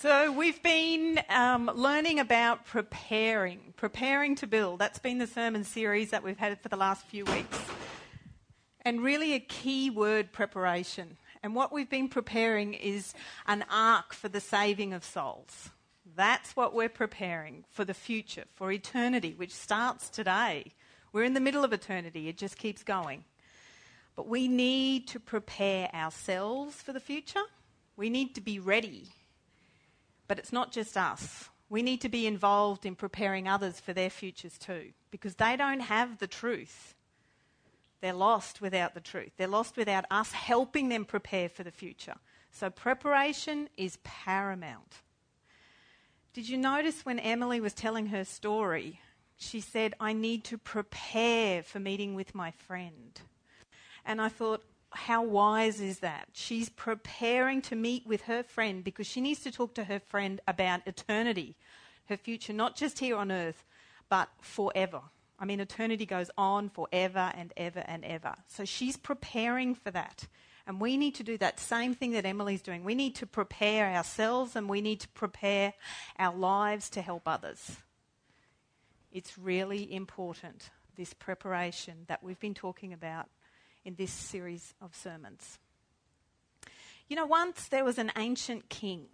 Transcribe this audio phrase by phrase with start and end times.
[0.00, 4.78] So, we've been um, learning about preparing, preparing to build.
[4.78, 7.58] That's been the sermon series that we've had for the last few weeks.
[8.82, 11.16] And really, a key word preparation.
[11.42, 13.12] And what we've been preparing is
[13.48, 15.70] an ark for the saving of souls.
[16.14, 20.74] That's what we're preparing for the future, for eternity, which starts today.
[21.12, 23.24] We're in the middle of eternity, it just keeps going.
[24.14, 27.42] But we need to prepare ourselves for the future.
[27.96, 29.08] We need to be ready
[30.28, 31.48] but it's not just us.
[31.68, 35.80] We need to be involved in preparing others for their futures too, because they don't
[35.80, 36.94] have the truth.
[38.00, 39.32] They're lost without the truth.
[39.36, 42.14] They're lost without us helping them prepare for the future.
[42.52, 45.02] So, preparation is paramount.
[46.32, 49.00] Did you notice when Emily was telling her story,
[49.36, 53.20] she said, I need to prepare for meeting with my friend.
[54.04, 56.28] And I thought, how wise is that?
[56.32, 60.40] She's preparing to meet with her friend because she needs to talk to her friend
[60.48, 61.56] about eternity,
[62.08, 63.64] her future, not just here on earth,
[64.08, 65.02] but forever.
[65.38, 68.34] I mean, eternity goes on forever and ever and ever.
[68.48, 70.26] So she's preparing for that.
[70.66, 72.84] And we need to do that same thing that Emily's doing.
[72.84, 75.74] We need to prepare ourselves and we need to prepare
[76.18, 77.76] our lives to help others.
[79.12, 83.28] It's really important, this preparation that we've been talking about
[83.88, 85.58] in this series of sermons.
[87.08, 89.06] You know, once there was an ancient king,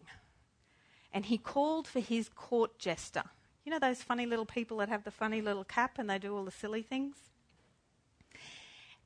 [1.13, 3.23] and he called for his court jester.
[3.65, 6.37] You know those funny little people that have the funny little cap and they do
[6.37, 7.15] all the silly things?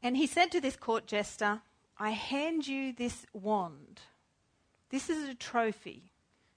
[0.02, 1.60] And he said to this court jester,
[1.98, 4.00] I hand you this wand.
[4.88, 6.12] This is a trophy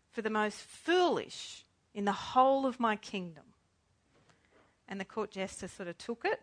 [0.09, 3.43] for the most foolish in the whole of my kingdom.
[4.87, 6.39] And the court jester sort of took it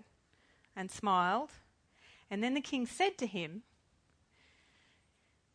[0.77, 1.53] and smiled
[2.31, 3.63] and then the king said to him,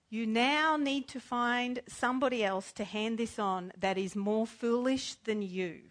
[0.10, 5.16] You now need to find somebody else to hand this on that is more foolish
[5.24, 5.82] than you.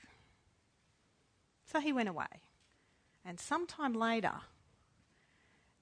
[1.73, 2.27] So he went away.
[3.25, 4.41] And sometime later,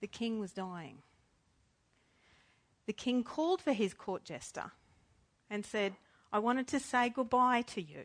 [0.01, 0.99] the king was dying.
[2.87, 4.73] The king called for his court jester
[5.49, 5.95] and said,
[6.33, 8.05] I wanted to say goodbye to you.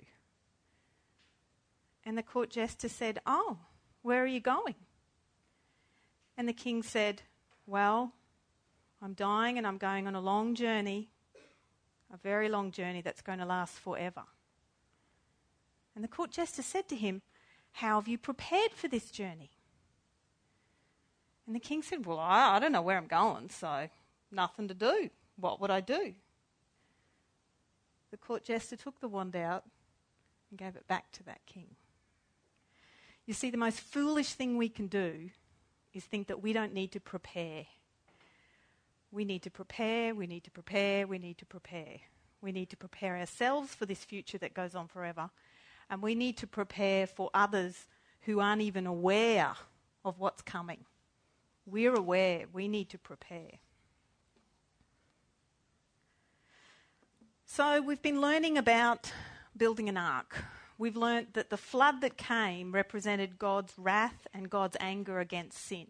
[2.06, 3.58] And the court jester said, Oh,
[4.04, 4.76] where are you going?
[6.38, 7.22] And the king said,
[7.66, 8.14] Well,
[9.02, 11.10] I'm dying and I'm going on a long journey,
[12.14, 14.24] a very long journey that's going to last forever.
[15.96, 17.22] And the court jester said to him,
[17.74, 19.52] How have you prepared for this journey?
[21.48, 23.90] And the king said, Well, I, I don't know where I'm going, so
[24.32, 25.10] nothing to do.
[25.38, 26.14] What would I do?
[28.12, 29.64] The court jester took the wand out
[30.50, 31.68] and gave it back to that king.
[33.26, 35.30] You see, the most foolish thing we can do
[35.96, 37.66] is think that we don't need to prepare.
[39.12, 42.00] We need to prepare, we need to prepare, we need to prepare.
[42.42, 45.30] We need to prepare ourselves for this future that goes on forever.
[45.90, 47.88] And we need to prepare for others
[48.22, 49.54] who aren't even aware
[50.04, 50.86] of what's coming.
[51.66, 53.52] We're aware, we need to prepare.
[57.46, 59.12] So, we've been learning about
[59.56, 60.44] building an ark
[60.78, 65.88] we've learnt that the flood that came represented God's wrath and God's anger against sin.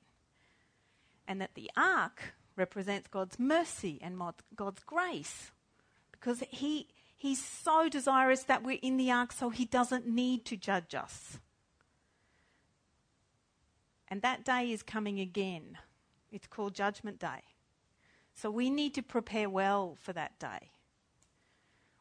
[1.28, 4.22] And that the ark represents God's mercy and
[4.56, 5.51] God's grace.
[6.12, 6.88] Because he,
[7.18, 11.40] He's so desirous that we're in the ark so He doesn't need to judge us.
[14.07, 15.78] And that day is coming again.
[16.31, 17.41] It's called Judgment Day.
[18.35, 20.69] So we need to prepare well for that day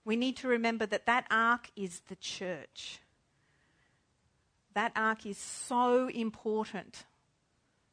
[0.04, 3.00] we need to remember that that ark is the church.
[4.75, 7.04] That ark is so important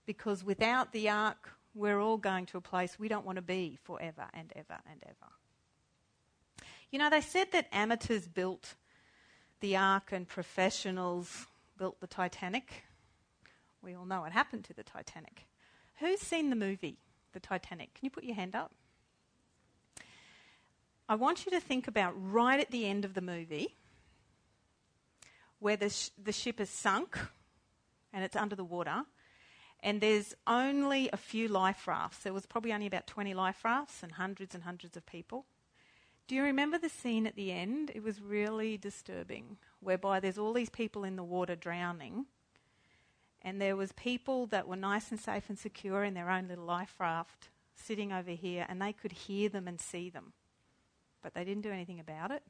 [0.06, 3.78] because without the ark, we're all going to a place we don't want to be
[3.84, 5.32] forever and ever and ever.
[6.92, 8.76] You know, they said that amateurs built
[9.62, 11.46] the ark and professionals
[11.78, 12.84] built the Titanic.
[13.82, 15.46] We all know what happened to the Titanic.
[16.00, 16.98] Who's seen the movie,
[17.32, 17.94] The Titanic?
[17.94, 18.72] Can you put your hand up?
[21.12, 23.76] I want you to think about right at the end of the movie
[25.60, 27.20] where the, sh- the ship is sunk
[28.14, 29.04] and it's under the water,
[29.82, 32.20] and there's only a few life rafts.
[32.20, 35.44] There was probably only about 20 life rafts and hundreds and hundreds of people.
[36.30, 37.92] Do you remember the scene at the end?
[37.94, 42.28] It was really disturbing, whereby there's all these people in the water drowning,
[43.42, 46.64] and there was people that were nice and safe and secure in their own little
[46.64, 50.32] life raft sitting over here, and they could hear them and see them
[51.22, 52.44] but they didn't do anything about it.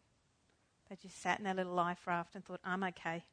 [0.90, 3.24] They just sat in their little life raft and thought, I'm okay.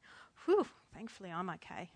[0.45, 1.91] Whew, thankfully I'm okay.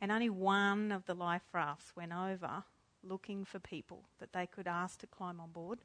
[0.00, 2.64] And only one of the life rafts went over
[3.02, 5.80] looking for people that they could ask to climb on board.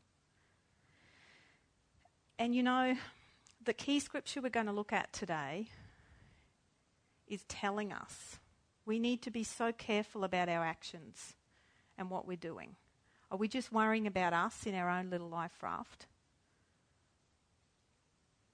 [2.37, 2.95] And you know,
[3.63, 5.67] the key scripture we're going to look at today
[7.27, 8.39] is telling us
[8.85, 11.35] we need to be so careful about our actions
[11.97, 12.75] and what we're doing.
[13.29, 16.07] Are we just worrying about us in our own little life raft?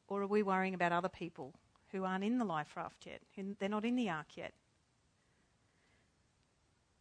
[0.08, 1.54] Or are we worrying about other people
[1.92, 3.22] who aren't in the life raft yet?
[3.60, 4.54] They're not in the ark yet.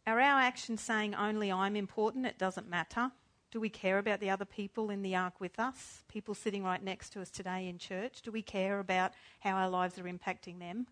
[0.07, 3.11] Are our actions saying only I'm important, it doesn't matter?
[3.51, 6.03] Do we care about the other people in the ark with us?
[6.07, 8.21] People sitting right next to us today in church?
[8.21, 10.87] Do we care about how our lives are impacting them?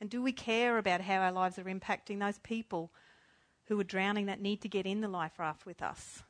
[0.00, 2.92] And do we care about how our lives are impacting those people
[3.66, 6.22] who are drowning that need to get in the life raft with us?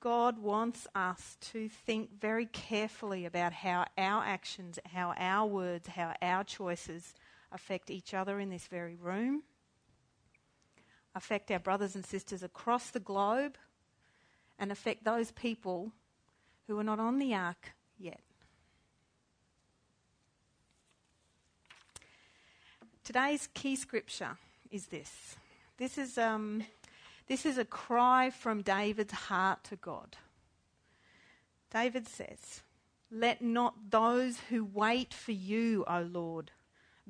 [0.00, 6.14] God wants us to think very carefully about how our actions, how our words, how
[6.22, 7.14] our choices
[7.50, 9.42] affect each other in this very room,
[11.14, 13.56] affect our brothers and sisters across the globe,
[14.58, 15.92] and affect those people
[16.66, 18.20] who are not on the ark yet.
[23.02, 24.36] Today's key scripture
[24.70, 25.36] is this.
[25.78, 26.62] This is, um,
[27.28, 30.16] this is a cry from David's heart to God.
[31.70, 32.62] David says,
[33.10, 36.50] Let not those who wait for you, O Lord,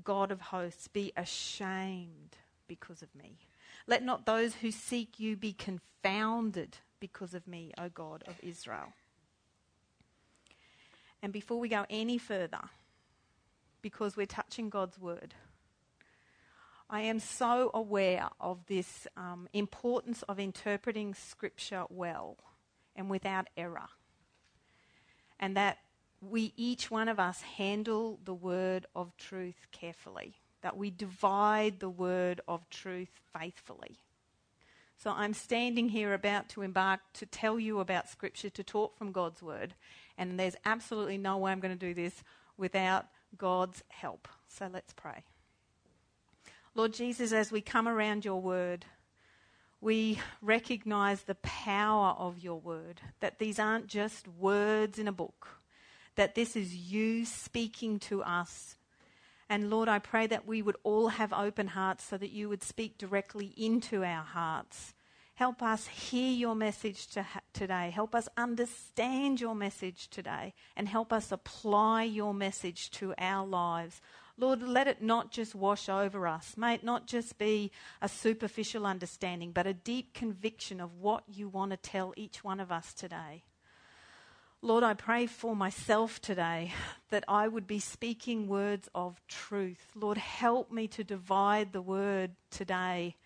[0.02, 2.36] God of hosts, be ashamed
[2.66, 3.38] because of me.
[3.86, 8.92] Let not those who seek you be confounded because of me, O God of Israel.
[11.22, 12.60] And before we go any further,
[13.82, 15.34] because we're touching God's word,
[16.90, 22.38] I am so aware of this um, importance of interpreting Scripture well
[22.96, 23.88] and without error.
[25.38, 25.79] And that
[26.20, 31.90] we, each one of us, handle the word of truth carefully, that we divide the
[31.90, 33.99] word of truth faithfully.
[34.96, 39.12] So I'm standing here about to embark to tell you about Scripture, to talk from
[39.12, 39.75] God's Word.
[40.17, 42.25] And there's absolutely no way I'm going to do this
[42.56, 43.06] without
[43.37, 44.26] God's help.
[44.49, 45.23] So let's pray.
[46.78, 48.86] Lord Jesus, as we come around your Word,
[49.80, 55.48] we recognize the power of your Word, that these aren't just words in a book,
[56.14, 58.78] that this is you speaking to us
[59.50, 62.62] and Lord, I pray that we would all have open hearts so that you would
[62.62, 64.92] speak directly into our hearts.
[65.36, 67.90] Help us hear your message to ha- today.
[67.90, 70.52] Help us understand your message today.
[70.76, 74.02] And help us apply your message to our lives.
[74.40, 76.55] Lord, let it not just wash over us.
[76.56, 81.49] May it not just be a superficial understanding, but a deep conviction of what you
[81.49, 83.43] want to tell each one of us today.
[84.62, 86.73] Lord, I pray for myself today
[87.11, 89.90] that I would be speaking words of truth.
[89.96, 93.17] Lord, help me to divide the word today.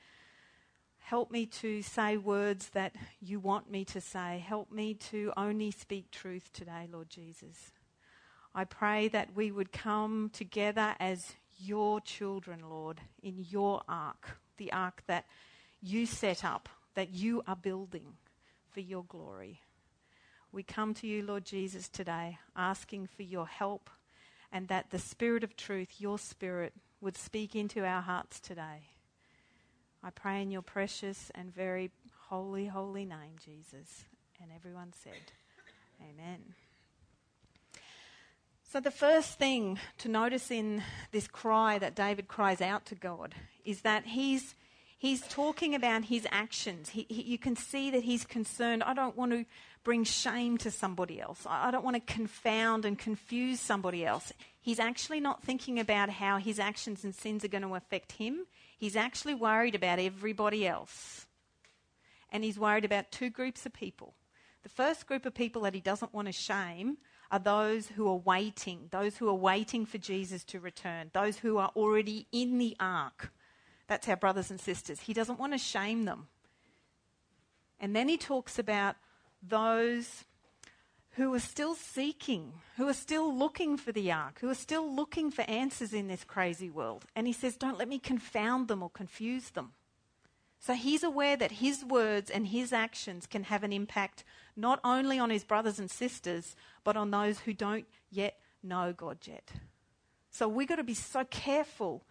[0.99, 4.43] Help me to say words that you want me to say.
[4.47, 7.73] Help me to only speak truth today, Lord Jesus.
[8.55, 14.73] I pray that we would come together as your children, Lord, in your ark, the
[14.73, 15.27] ark that
[15.81, 18.15] you set up, that you are building
[18.71, 19.61] for your glory.
[20.53, 23.89] We come to you, Lord Jesus, today, asking for your help
[24.53, 28.89] and that the Spirit of truth, your Spirit, would speak into our hearts today.
[30.05, 31.91] I pray in your precious and very
[32.29, 34.05] holy, holy name, Jesus.
[34.43, 35.33] And everyone said,
[36.03, 36.55] Amen.
[38.73, 43.35] So, the first thing to notice in this cry that David cries out to God
[43.67, 44.55] is that he's,
[44.97, 46.89] he's talking about his actions.
[46.89, 48.83] He, he, you can see that he's concerned.
[48.83, 49.45] I don't want to
[49.85, 51.47] bring shame to somebody else.
[51.47, 54.33] I don't want to confound and confuse somebody else.
[54.63, 58.47] He's actually not thinking about how his actions and sins are going to affect him.
[58.79, 61.27] He's actually worried about everybody else.
[62.31, 64.15] And he's worried about two groups of people.
[64.63, 66.97] The first group of people that he doesn't want to shame
[67.33, 71.57] are those who are waiting, those who are waiting for Jesus to return, those who
[71.57, 73.33] are already in the ark.
[73.89, 75.01] That's our brothers and sisters.
[75.01, 76.29] He doesn't want to shame them.
[77.81, 78.97] And then he talks about
[79.43, 80.25] those
[81.13, 85.31] who are still seeking, who are still looking for the ark, who are still looking
[85.31, 87.07] for answers in this crazy world.
[87.17, 89.73] And he says, Don't let me confound them or confuse them.
[90.63, 94.23] So he's aware that his words and his actions can have an impact
[94.55, 96.55] not only on his brothers and sisters,
[96.85, 99.51] but on those who don't yet know God yet.
[100.31, 102.05] So we've got to be so careful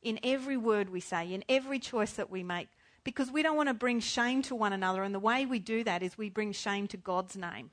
[0.00, 2.68] in every word we say, in every choice that we make,
[3.04, 5.02] because we don't want to bring shame to one another.
[5.02, 7.70] And the way we do that is we bring shame to God's name.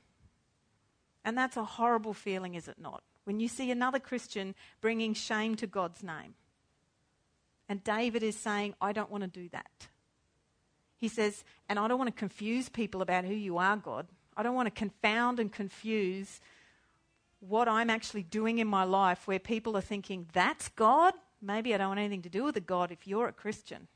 [1.23, 3.03] And that's a horrible feeling, is it not?
[3.23, 6.33] When you see another Christian bringing shame to God's name.
[7.69, 9.87] And David is saying, I don't want to do that.
[10.99, 14.05] He says, and I don't want to confuse people about who you are, God.
[14.35, 16.41] I don't want to confound and confuse
[17.39, 21.13] what I'm actually doing in my life where people are thinking, that's God?
[21.41, 23.87] Maybe I don't want anything to do with a God if you're a Christian.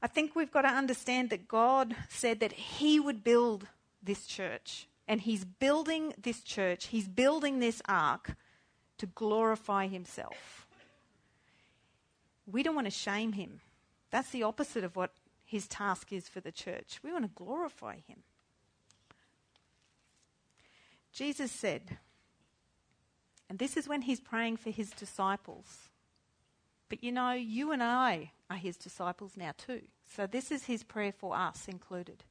[0.00, 3.66] I think we've got to understand that God said that He would build
[4.02, 4.86] this church.
[5.08, 8.36] And He's building this church, He's building this ark
[8.98, 10.68] to glorify Himself.
[12.46, 13.60] We don't want to shame Him.
[14.10, 15.12] That's the opposite of what
[15.50, 17.00] His task is for the church.
[17.02, 18.22] We want to glorify Him.
[21.12, 21.98] Jesus said,
[23.48, 25.90] and this is when He's praying for His disciples.
[26.88, 29.82] But you know, you and I are his disciples now too.
[30.06, 32.24] So this is his prayer for us included.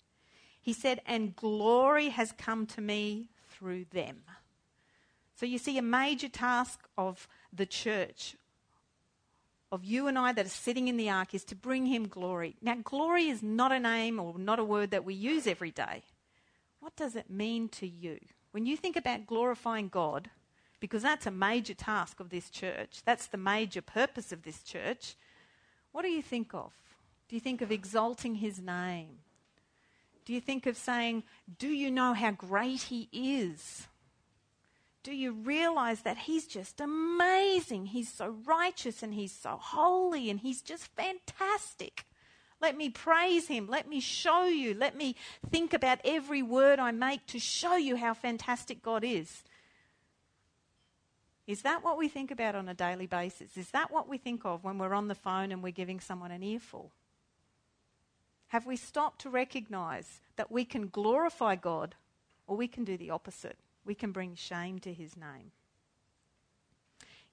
[0.61, 4.23] He said, And glory has come to me through them.
[5.35, 8.35] So you see, a major task of the church,
[9.71, 12.55] of you and I that are sitting in the ark, is to bring him glory.
[12.61, 16.03] Now, glory is not a name or not a word that we use every day.
[16.79, 18.19] What does it mean to you?
[18.51, 20.29] When you think about glorifying God,
[20.79, 23.01] because that's a major task of this church.
[23.05, 25.15] That's the major purpose of this church.
[25.91, 26.73] What do you think of?
[27.27, 29.19] Do you think of exalting his name?
[30.25, 31.23] Do you think of saying,
[31.57, 33.87] Do you know how great he is?
[35.03, 37.87] Do you realize that he's just amazing?
[37.87, 42.05] He's so righteous and he's so holy and he's just fantastic.
[42.61, 43.67] Let me praise him.
[43.67, 44.73] Let me show you.
[44.73, 45.15] Let me
[45.49, 49.43] think about every word I make to show you how fantastic God is.
[51.47, 53.55] Is that what we think about on a daily basis?
[53.57, 56.31] Is that what we think of when we're on the phone and we're giving someone
[56.31, 56.91] an earful?
[58.49, 61.95] Have we stopped to recognize that we can glorify God
[62.45, 63.57] or we can do the opposite?
[63.89, 65.51] We can bring shame to his name.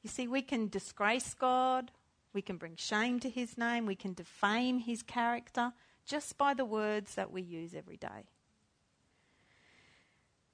[0.02, 1.90] You see, we can disgrace God,
[2.32, 5.74] we can bring shame to his name, we can defame his character
[6.06, 8.24] just by the words that we use every day.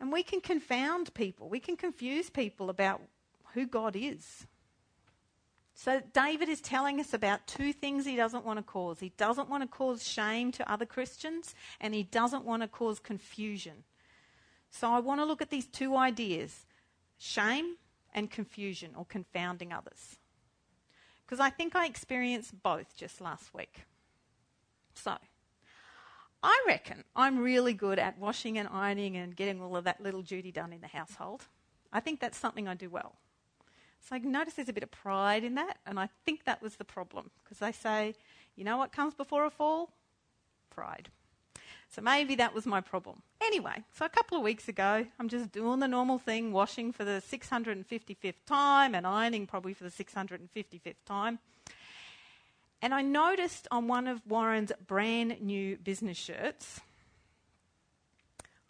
[0.01, 3.01] And we can confound people, we can confuse people about
[3.55, 4.49] who God is.
[5.73, 8.99] So, David is telling us about two things he doesn't want to cause.
[8.99, 12.99] He doesn't want to cause shame to other Christians, and he doesn't want to cause
[12.99, 13.85] confusion.
[14.73, 16.67] So, I want to look at these two ideas
[17.23, 17.77] shame
[18.15, 20.17] and confusion, or confounding others.
[21.25, 23.85] Because I think I experienced both just last week.
[24.95, 25.17] So,
[26.43, 30.23] I reckon I'm really good at washing and ironing and getting all of that little
[30.23, 31.45] duty done in the household.
[31.93, 33.15] I think that's something I do well.
[34.01, 36.75] So I notice there's a bit of pride in that, and I think that was
[36.75, 38.17] the problem because they say,
[38.57, 39.93] you know what comes before a fall?
[40.71, 41.09] Pride.
[41.95, 43.21] So maybe that was my problem.
[43.43, 47.05] Anyway, so a couple of weeks ago, I'm just doing the normal thing, washing for
[47.05, 51.39] the 655th time and ironing probably for the 655th time.
[52.81, 56.81] And I noticed on one of Warren's brand new business shirts,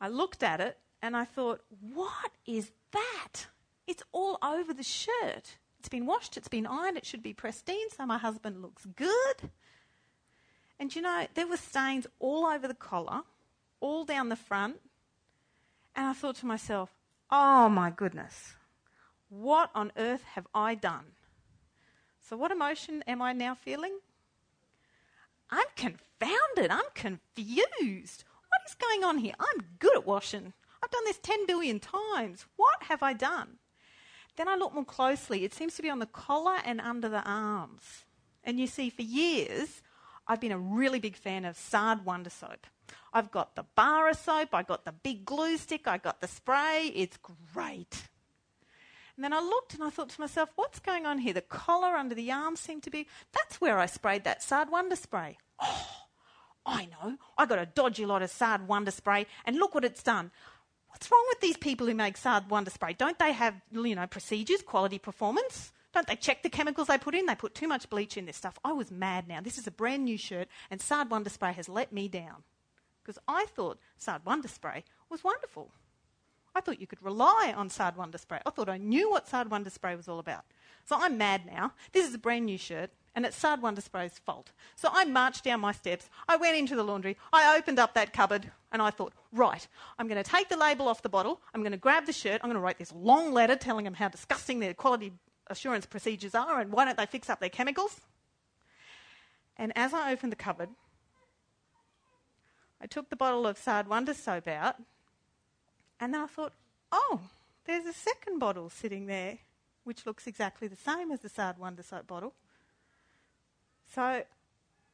[0.00, 3.46] I looked at it and I thought, what is that?
[3.86, 5.58] It's all over the shirt.
[5.78, 9.50] It's been washed, it's been ironed, it should be pristine, so my husband looks good.
[10.78, 13.22] And you know, there were stains all over the collar,
[13.80, 14.80] all down the front.
[15.94, 16.90] And I thought to myself,
[17.30, 18.54] oh my goodness,
[19.28, 21.12] what on earth have I done?
[22.20, 23.98] So, what emotion am I now feeling?
[25.50, 26.70] I'm confounded.
[26.70, 28.24] I'm confused.
[28.48, 29.34] What is going on here?
[29.38, 30.52] I'm good at washing.
[30.82, 32.46] I've done this 10 billion times.
[32.56, 33.58] What have I done?
[34.36, 35.44] Then I look more closely.
[35.44, 38.04] It seems to be on the collar and under the arms.
[38.44, 39.82] And you see, for years,
[40.26, 42.66] I've been a really big fan of Sard Wonder Soap.
[43.12, 46.28] I've got the bar of soap, I've got the big glue stick, I got the
[46.28, 46.90] spray.
[46.94, 47.18] It's
[47.52, 48.08] great.
[49.16, 51.34] And then I looked and I thought to myself, what's going on here?
[51.34, 53.06] The collar under the arm seemed to be.
[53.32, 55.36] That's where I sprayed that Sard Wonder Spray.
[55.60, 56.06] Oh,
[56.64, 57.18] I know.
[57.36, 60.30] I got a dodgy lot of Sard Wonder Spray, and look what it's done.
[60.88, 62.94] What's wrong with these people who make Sard Wonder Spray?
[62.94, 65.72] Don't they have, you know, procedures, quality performance?
[65.92, 67.26] Don't they check the chemicals they put in?
[67.26, 68.58] They put too much bleach in this stuff.
[68.64, 69.40] I was mad now.
[69.40, 72.44] This is a brand new shirt, and Sard Wonder Spray has let me down.
[73.02, 75.70] Because I thought Sard Wonder Spray was wonderful.
[76.54, 78.40] I thought you could rely on Sard Wonder Spray.
[78.44, 80.44] I thought I knew what Sard Wonder Spray was all about.
[80.84, 81.72] So I'm mad now.
[81.92, 84.52] This is a brand new shirt and it's Sard Wonder Spray's fault.
[84.76, 88.12] So I marched down my steps, I went into the laundry, I opened up that
[88.12, 89.66] cupboard, and I thought, right,
[89.98, 92.40] I'm going to take the label off the bottle, I'm going to grab the shirt,
[92.42, 95.12] I'm going to write this long letter telling them how disgusting their quality
[95.48, 98.00] assurance procedures are and why don't they fix up their chemicals.
[99.56, 100.70] And as I opened the cupboard,
[102.80, 104.76] I took the bottle of Sard Wonder soap out,
[106.00, 106.52] and then I thought,
[106.90, 107.20] oh,
[107.64, 109.38] there's a second bottle sitting there,
[109.84, 112.34] which looks exactly the same as the Sard Wonder soap bottle.
[113.94, 114.24] So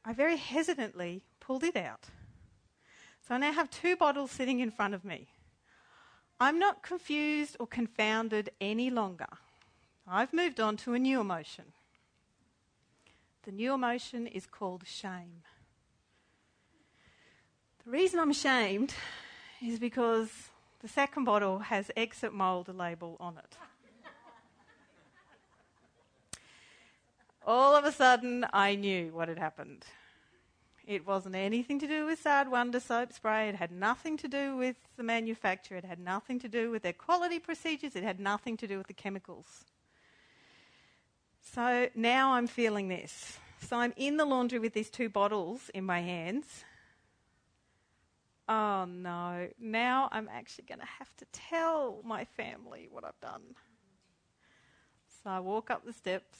[0.05, 2.05] I very hesitantly pulled it out.
[3.27, 5.27] So I now have two bottles sitting in front of me.
[6.39, 9.27] I'm not confused or confounded any longer.
[10.11, 11.65] I've moved on to a new emotion.
[13.43, 15.43] The new emotion is called shame.
[17.85, 18.93] The reason I'm ashamed
[19.61, 20.29] is because
[20.81, 23.57] the second bottle has exit mould label on it.
[27.45, 29.85] All of a sudden, I knew what had happened.
[30.87, 33.47] It wasn't anything to do with Sard Wonder soap spray.
[33.47, 35.77] It had nothing to do with the manufacturer.
[35.77, 37.95] It had nothing to do with their quality procedures.
[37.95, 39.65] It had nothing to do with the chemicals.
[41.41, 43.37] So now I'm feeling this.
[43.67, 46.63] So I'm in the laundry with these two bottles in my hands,
[48.49, 53.41] oh no, now I'm actually going to have to tell my family what I've done.
[55.23, 56.37] So I walk up the steps.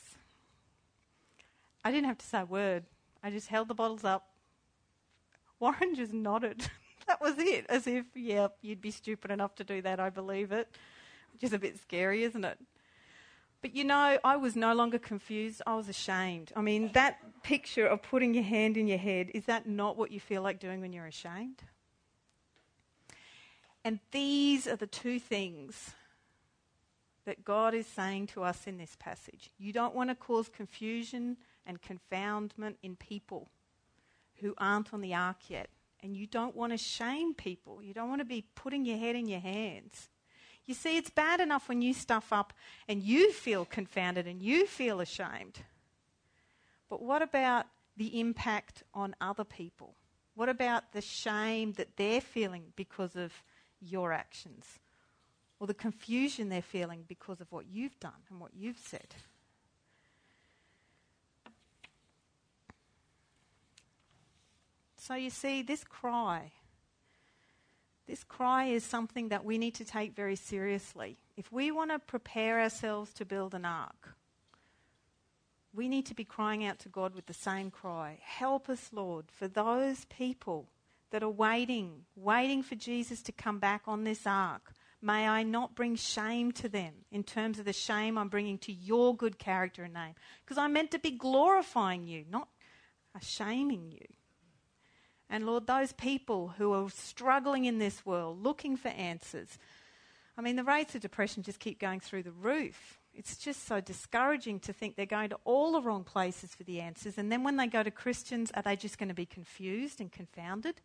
[1.84, 2.84] I didn't have to say a word.
[3.24, 4.28] I just held the bottles up.
[5.60, 6.68] Warren just nodded.
[7.08, 10.52] that was it, as if, yep, you'd be stupid enough to do that, I believe
[10.52, 10.68] it.
[11.34, 12.58] Which is a bit scary, isn't it?
[13.62, 15.62] But you know, I was no longer confused.
[15.68, 16.52] I was ashamed.
[16.56, 20.12] I mean, that picture of putting your hand in your head, is that not what
[20.12, 21.62] you feel like doing when you're ashamed?
[23.84, 25.92] And these are the two things
[27.26, 29.52] that God is saying to us in this passage.
[29.58, 33.50] You don't want to cause confusion and confoundment in people
[34.36, 35.70] who aren't on the ark yet.
[36.02, 37.84] And you don't want to shame people.
[37.84, 40.10] You don't want to be putting your head in your hands.
[40.70, 42.54] You see, it's bad enough when you stuff up
[42.88, 45.62] and you feel confounded and you feel ashamed.
[46.90, 47.66] But what about
[47.98, 49.96] the impact on other people?
[50.36, 53.34] What about the shame that they're feeling because of
[53.82, 54.78] your actions
[55.60, 59.16] or the confusion they're feeling because of what you've done and what you've said.
[64.98, 66.52] So you see, this cry,
[68.10, 71.16] this cry is something that we need to take very seriously.
[71.38, 74.16] If we want to prepare ourselves to build an ark,
[75.76, 79.26] we need to be crying out to God with the same cry Help us, Lord,
[79.32, 80.66] for those people
[81.12, 84.74] that are waiting, waiting for Jesus to come back on this ark.
[85.04, 88.74] May I not bring shame to them in terms of the shame I'm bringing to
[88.74, 90.16] your good character and name.
[90.44, 92.50] Because I'm meant to be glorifying you, not
[93.22, 94.06] shaming you.
[95.30, 99.60] And Lord, those people who are struggling in this world, looking for answers,
[100.38, 103.00] I mean, the rates of depression just keep going through the roof.
[103.14, 106.80] It's just so discouraging to think they're going to all the wrong places for the
[106.80, 107.18] answers.
[107.18, 110.12] And then when they go to Christians, are they just going to be confused and
[110.12, 110.82] confounded?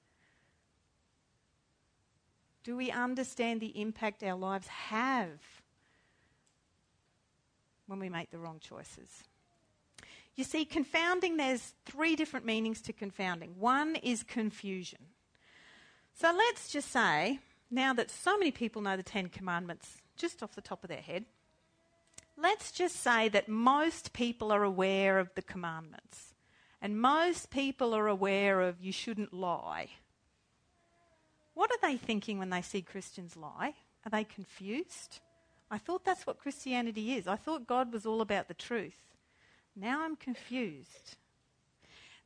[2.64, 5.38] Do we understand the impact our lives have
[7.86, 9.22] when we make the wrong choices?
[10.36, 13.54] You see, confounding, there's three different meanings to confounding.
[13.58, 14.98] One is confusion.
[16.14, 20.54] So let's just say, now that so many people know the Ten Commandments just off
[20.54, 21.24] the top of their head,
[22.36, 26.34] let's just say that most people are aware of the commandments.
[26.82, 29.88] And most people are aware of you shouldn't lie
[31.54, 33.74] what are they thinking when they see Christians lie?
[34.04, 35.20] Are they confused?
[35.70, 37.26] I thought that's what Christianity is.
[37.26, 39.13] I thought God was all about the truth.
[39.76, 41.16] Now I'm confused.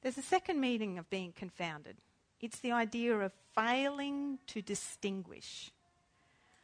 [0.03, 1.97] There's a second meaning of being confounded
[2.41, 5.73] it's the idea of failing to distinguish.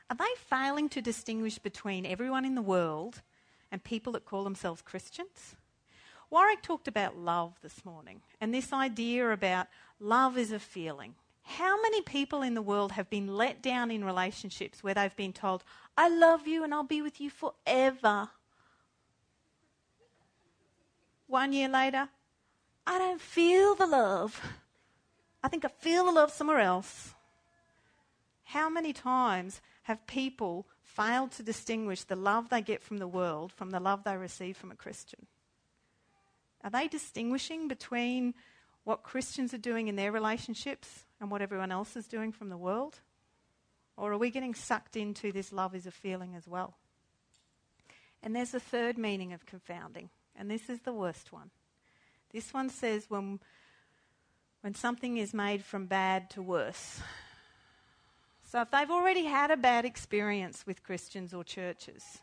[0.09, 3.23] Are they failing to distinguish between everyone in the world
[3.73, 5.57] and people that call themselves Christians?
[6.31, 9.67] Warwick talked about love this morning and this idea about
[9.99, 11.15] love is a feeling.
[11.43, 15.33] How many people in the world have been let down in relationships where they've been
[15.33, 15.65] told,
[15.97, 18.31] I love you and I'll be with you forever?
[21.27, 22.09] One year later,
[22.87, 24.41] I don't feel the love.
[25.43, 27.15] I think I feel the love somewhere else.
[28.45, 33.53] How many times have people failed to distinguish the love they get from the world
[33.53, 35.27] from the love they receive from a Christian?
[36.63, 38.35] Are they distinguishing between
[38.85, 42.57] what Christians are doing in their relationships and what everyone else is doing from the
[42.57, 43.01] world?
[43.97, 46.77] Or are we getting sucked into this love is a feeling as well?
[48.23, 51.51] And there's a third meaning of confounding, and this is the worst one.
[52.33, 53.41] This one says when,
[54.63, 57.01] when something is made from bad to worse.
[58.51, 62.19] So if they've already had a bad experience with Christians or churches,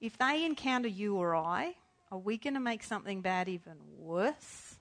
[0.00, 1.74] if they encounter you or I,
[2.10, 4.76] are we going to make something bad even worse?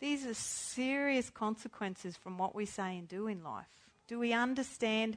[0.00, 3.66] These are serious consequences from what we say and do in life.
[4.08, 5.16] Do we understand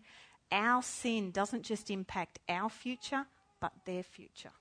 [0.52, 3.26] our sin doesn't just impact our future,
[3.60, 4.52] but their future?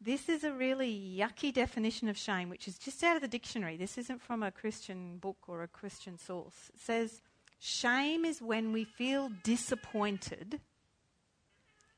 [0.00, 3.76] This is a really yucky definition of shame, which is just out of the dictionary.
[3.76, 6.70] This isn't from a Christian book or a Christian source.
[6.72, 7.20] It says
[7.58, 10.60] Shame is when we feel disappointed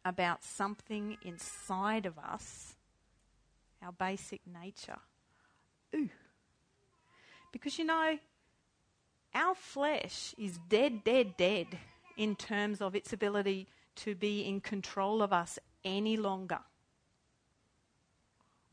[0.05, 2.75] about something inside of us,
[3.83, 4.99] our basic nature.
[5.95, 6.09] Ooh.
[7.53, 8.19] Because you know,
[9.35, 11.67] our flesh is dead, dead, dead
[12.17, 16.61] in terms of its ability to be in control of us any longer.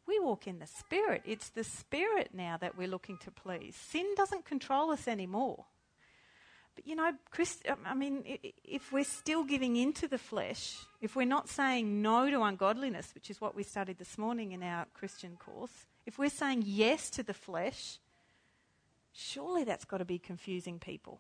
[0.07, 1.23] We walk in the Spirit.
[1.25, 3.75] It's the Spirit now that we're looking to please.
[3.75, 5.65] Sin doesn't control us anymore.
[6.75, 8.23] But you know, Chris, I mean,
[8.63, 13.29] if we're still giving into the flesh, if we're not saying no to ungodliness, which
[13.29, 17.23] is what we studied this morning in our Christian course, if we're saying yes to
[17.23, 17.97] the flesh,
[19.11, 21.19] surely that's got to be confusing people.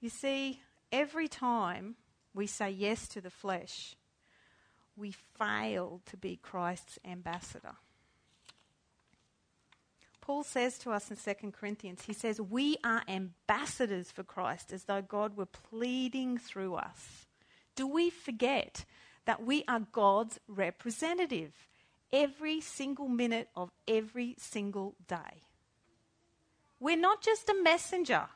[0.00, 0.60] You see,
[0.90, 1.96] every time
[2.34, 3.94] we say yes to the flesh,
[4.96, 7.74] we fail to be Christ's ambassador.
[10.20, 14.84] Paul says to us in 2 Corinthians, he says, We are ambassadors for Christ as
[14.84, 17.26] though God were pleading through us.
[17.76, 18.84] Do we forget
[19.26, 21.52] that we are God's representative
[22.12, 25.44] every single minute of every single day?
[26.80, 28.26] We're not just a messenger.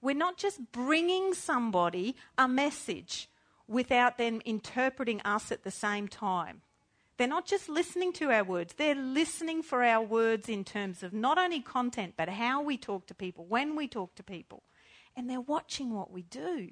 [0.00, 3.28] We're not just bringing somebody a message
[3.68, 6.62] without them interpreting us at the same time.
[7.16, 11.12] They're not just listening to our words, they're listening for our words in terms of
[11.12, 14.62] not only content, but how we talk to people, when we talk to people.
[15.16, 16.70] And they're watching what we do.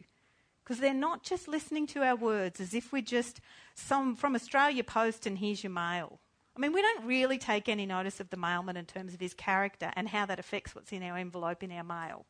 [0.63, 3.41] Because they're not just listening to our words as if we're just
[3.75, 6.21] some from Australia Post and here's your mail.
[6.57, 9.35] I mean, we don't really take any notice of the mailman in terms of his
[9.35, 12.25] character and how that affects what's in our envelope in our mail.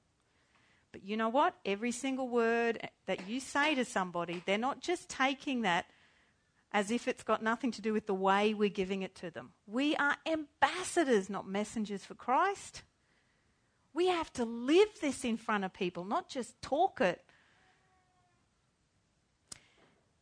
[0.95, 1.57] But you know what?
[1.67, 5.87] Every single word that you say to somebody, they're not just taking that
[6.71, 9.51] as if it's got nothing to do with the way we're giving it to them.
[9.67, 12.85] We are ambassadors, not messengers for Christ.
[13.93, 17.21] We have to live this in front of people, not just talk it.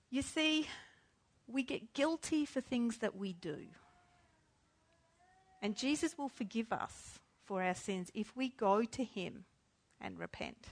[0.09, 0.69] You see,
[1.47, 3.59] we get guilty for things that we do.
[5.61, 9.45] And Jesus will forgive us for our sins if we go to Him
[10.03, 10.69] and repent.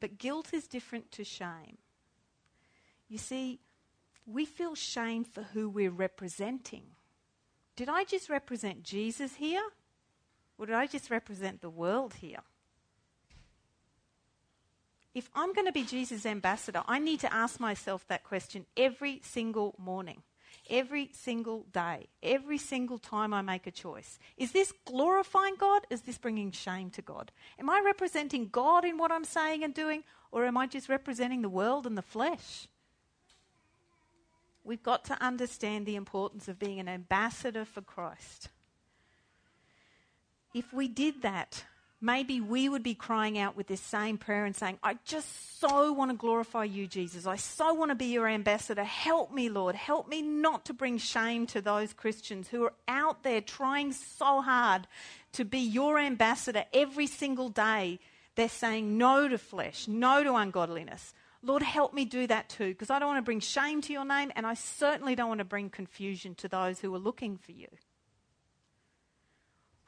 [0.00, 1.78] But guilt is different to shame.
[3.08, 3.60] You see,
[4.26, 6.84] we feel shame for who we're representing.
[7.76, 9.62] Did I just represent Jesus here?
[10.58, 12.40] Or did I just represent the world here?
[15.14, 19.20] If I'm going to be Jesus' ambassador, I need to ask myself that question every
[19.24, 20.22] single morning
[20.70, 24.18] every single day, every single time I make a choice.
[24.36, 25.82] Is this glorifying God?
[25.90, 27.32] Is this bringing shame to God?
[27.58, 31.42] Am I representing God in what I'm saying and doing, or am I just representing
[31.42, 32.68] the world and the flesh?
[34.64, 38.48] We've got to understand the importance of being an ambassador for Christ.
[40.54, 41.64] If we did that,
[42.00, 45.92] maybe we would be crying out with this same prayer and saying, I just so
[45.92, 47.26] want to glorify you, Jesus.
[47.26, 48.84] I so want to be your ambassador.
[48.84, 49.74] Help me, Lord.
[49.74, 54.40] Help me not to bring shame to those Christians who are out there trying so
[54.40, 54.86] hard
[55.32, 57.98] to be your ambassador every single day.
[58.36, 61.12] They're saying no to flesh, no to ungodliness.
[61.42, 64.04] Lord, help me do that too, because I don't want to bring shame to your
[64.04, 67.52] name, and I certainly don't want to bring confusion to those who are looking for
[67.52, 67.68] you.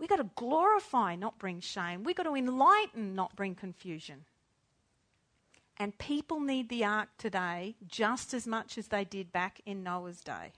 [0.03, 2.03] We've got to glorify, not bring shame.
[2.03, 4.25] We've got to enlighten, not bring confusion.
[5.79, 10.21] And people need the ark today just as much as they did back in Noah's
[10.21, 10.55] day.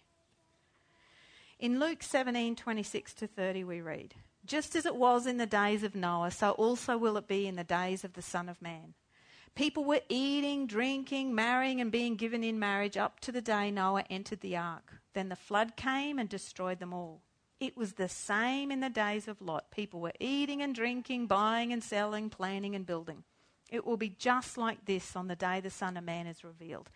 [1.59, 4.15] In Luke 17 26 to 30, we read,
[4.47, 7.57] Just as it was in the days of Noah, so also will it be in
[7.57, 8.95] the days of the Son of Man.
[9.55, 14.05] People were eating, drinking, marrying, and being given in marriage up to the day Noah
[14.09, 15.03] entered the ark.
[15.13, 17.21] Then the flood came and destroyed them all.
[17.61, 19.71] It was the same in the days of Lot.
[19.71, 23.25] People were eating and drinking, buying and selling, planning and building.
[23.71, 26.91] It will be just like this on the day the Son of Man is revealed.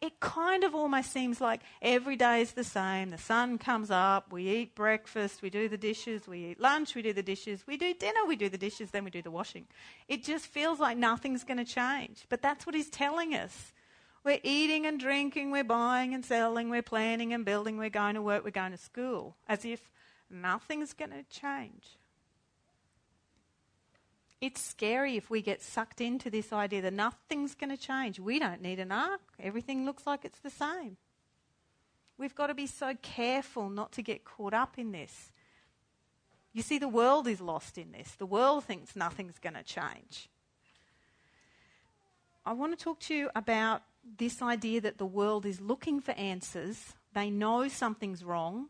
[0.00, 3.10] It kind of almost seems like every day is the same.
[3.10, 7.02] The sun comes up, we eat breakfast, we do the dishes, we eat lunch, we
[7.02, 9.66] do the dishes, we do dinner, we do the dishes, then we do the washing.
[10.08, 12.26] It just feels like nothing's going to change.
[12.28, 13.72] But that's what he's telling us.
[14.24, 18.22] We're eating and drinking, we're buying and selling, we're planning and building, we're going to
[18.22, 19.90] work, we're going to school, as if
[20.34, 21.96] nothing's going to change.
[24.40, 28.20] It's scary if we get sucked into this idea that nothing's going to change.
[28.20, 30.98] We don't need an ark, everything looks like it's the same.
[32.18, 35.32] We've got to be so careful not to get caught up in this.
[36.52, 38.12] You see, the world is lost in this.
[38.12, 40.28] The world thinks nothing's going to change.
[42.46, 43.82] I want to talk to you about
[44.18, 46.92] this idea that the world is looking for answers.
[47.14, 48.68] They know something's wrong,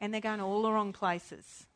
[0.00, 1.66] and they're going to all the wrong places.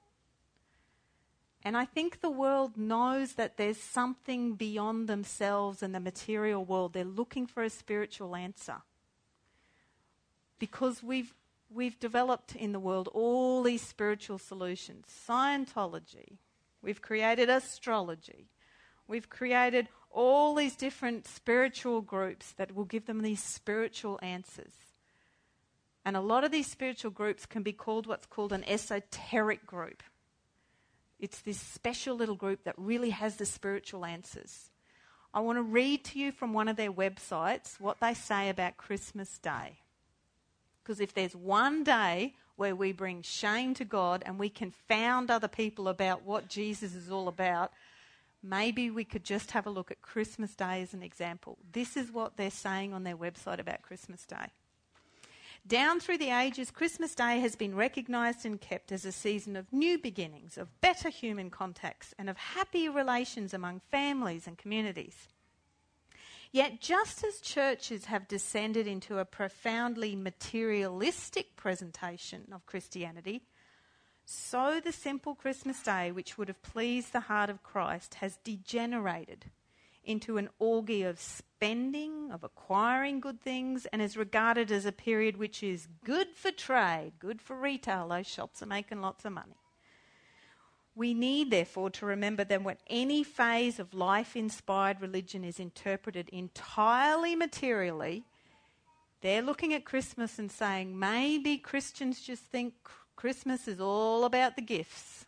[1.64, 6.92] And I think the world knows that there's something beyond themselves and the material world.
[6.92, 8.82] They're looking for a spiritual answer.
[10.58, 11.34] Because we've,
[11.70, 16.36] we've developed in the world all these spiritual solutions Scientology,
[16.82, 18.48] we've created astrology,
[19.08, 24.83] we've created all these different spiritual groups that will give them these spiritual answers.
[26.04, 30.02] And a lot of these spiritual groups can be called what's called an esoteric group.
[31.18, 34.70] It's this special little group that really has the spiritual answers.
[35.32, 38.76] I want to read to you from one of their websites what they say about
[38.76, 39.78] Christmas Day.
[40.82, 45.48] Because if there's one day where we bring shame to God and we confound other
[45.48, 47.72] people about what Jesus is all about,
[48.42, 51.58] maybe we could just have a look at Christmas Day as an example.
[51.72, 54.52] This is what they're saying on their website about Christmas Day.
[55.66, 59.72] Down through the ages, Christmas Day has been recognised and kept as a season of
[59.72, 65.28] new beginnings, of better human contacts, and of happy relations among families and communities.
[66.52, 73.42] Yet, just as churches have descended into a profoundly materialistic presentation of Christianity,
[74.26, 79.46] so the simple Christmas Day, which would have pleased the heart of Christ, has degenerated
[80.04, 85.36] into an orgy of spending, of acquiring good things, and is regarded as a period
[85.36, 88.08] which is good for trade, good for retail.
[88.08, 89.56] Those shops are making lots of money.
[90.96, 96.28] We need, therefore, to remember that when any phase of life inspired religion is interpreted
[96.28, 98.24] entirely materially,
[99.20, 102.74] they're looking at Christmas and saying maybe Christians just think
[103.16, 105.26] Christmas is all about the gifts.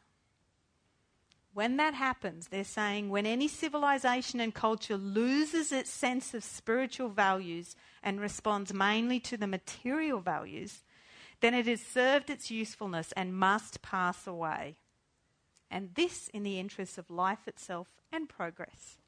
[1.56, 7.08] When that happens, they're saying when any civilization and culture loses its sense of spiritual
[7.08, 10.82] values and responds mainly to the material values,
[11.40, 14.76] then it has served its usefulness and must pass away.
[15.70, 18.98] And this in the interests of life itself and progress.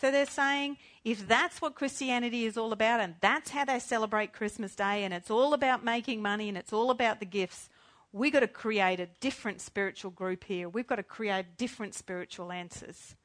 [0.00, 4.32] So they're saying if that's what Christianity is all about and that's how they celebrate
[4.32, 7.68] Christmas Day and it's all about making money and it's all about the gifts,
[8.12, 10.68] we've got to create a different spiritual group here.
[10.68, 13.16] We've got to create different spiritual answers.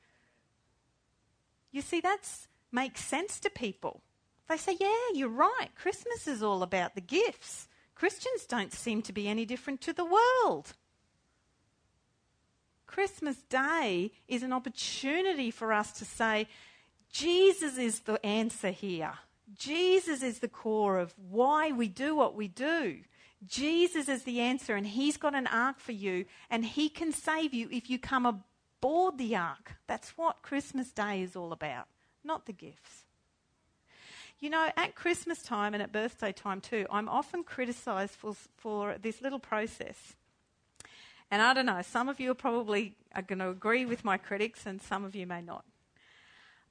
[1.72, 2.30] You see, that
[2.72, 4.02] makes sense to people.
[4.48, 5.70] They say, yeah, you're right.
[5.76, 7.68] Christmas is all about the gifts.
[7.96, 10.74] Christians don't seem to be any different to the world.
[12.86, 16.48] Christmas Day is an opportunity for us to say,
[17.12, 19.14] Jesus is the answer here.
[19.58, 23.00] Jesus is the core of why we do what we do.
[23.48, 27.54] Jesus is the answer, and He's got an ark for you, and He can save
[27.54, 29.74] you if you come aboard the ark.
[29.88, 31.88] That's what Christmas Day is all about,
[32.24, 33.04] not the gifts.
[34.40, 38.98] You know, at Christmas time and at birthday time too, I'm often criticised for, for
[39.02, 40.16] this little process.
[41.32, 44.18] And I don't know, some of you are probably are going to agree with my
[44.18, 45.64] critics, and some of you may not.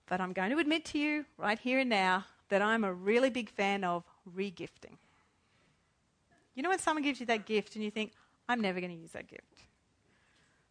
[0.07, 3.31] But I'm going to admit to you right here and now that I'm a really
[3.31, 4.05] big fan of
[4.37, 4.99] regifting.
[6.55, 8.13] You know when someone gives you that gift and you think,
[8.49, 9.63] I'm never going to use that gift.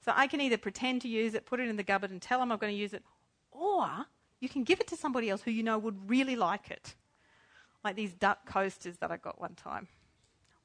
[0.04, 2.40] So I can either pretend to use it, put it in the cupboard, and tell
[2.40, 3.04] them I'm going to use it,
[3.52, 3.88] or
[4.40, 6.96] you can give it to somebody else who you know would really like it.
[7.84, 9.88] Like these duck coasters that I got one time.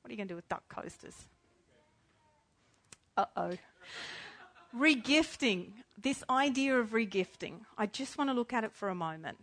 [0.00, 1.14] What are you going to do with duck coasters?
[3.16, 3.52] Uh oh.
[4.76, 5.72] regifting.
[5.98, 7.60] This idea of regifting.
[7.78, 9.38] I just want to look at it for a moment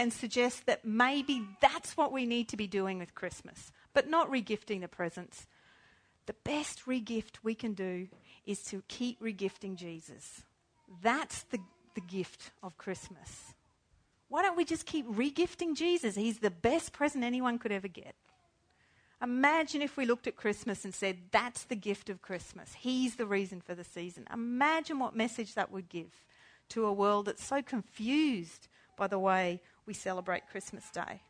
[0.00, 4.30] and suggest that maybe that's what we need to be doing with Christmas but not
[4.30, 5.46] regifting the presents.
[6.26, 8.08] The best regift we can do
[8.46, 10.42] is to keep regifting Jesus.
[11.02, 11.58] That's the,
[11.94, 13.54] the gift of Christmas.
[14.28, 16.14] Why don't we just keep regifting Jesus?
[16.14, 18.14] He's the best present anyone could ever get.
[19.22, 22.74] Imagine if we looked at Christmas and said, That's the gift of Christmas.
[22.78, 24.26] He's the reason for the season.
[24.32, 26.22] Imagine what message that would give
[26.70, 31.22] to a world that's so confused by the way we celebrate Christmas Day.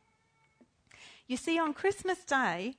[1.26, 2.74] You see, on Christmas Day,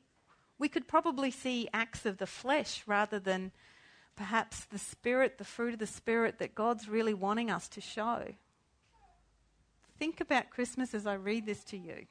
[0.59, 3.51] we could probably see acts of the flesh rather than
[4.15, 8.25] perhaps the Spirit, the fruit of the Spirit that God's really wanting us to show.
[9.97, 12.05] Think about Christmas as I read this to you.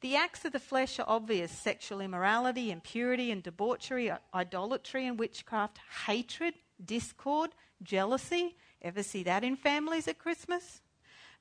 [0.00, 5.78] The acts of the flesh are obvious sexual immorality, impurity and debauchery, idolatry and witchcraft,
[6.06, 6.54] hatred,
[6.84, 7.50] discord,
[7.82, 8.56] jealousy.
[8.80, 10.80] Ever see that in families at Christmas?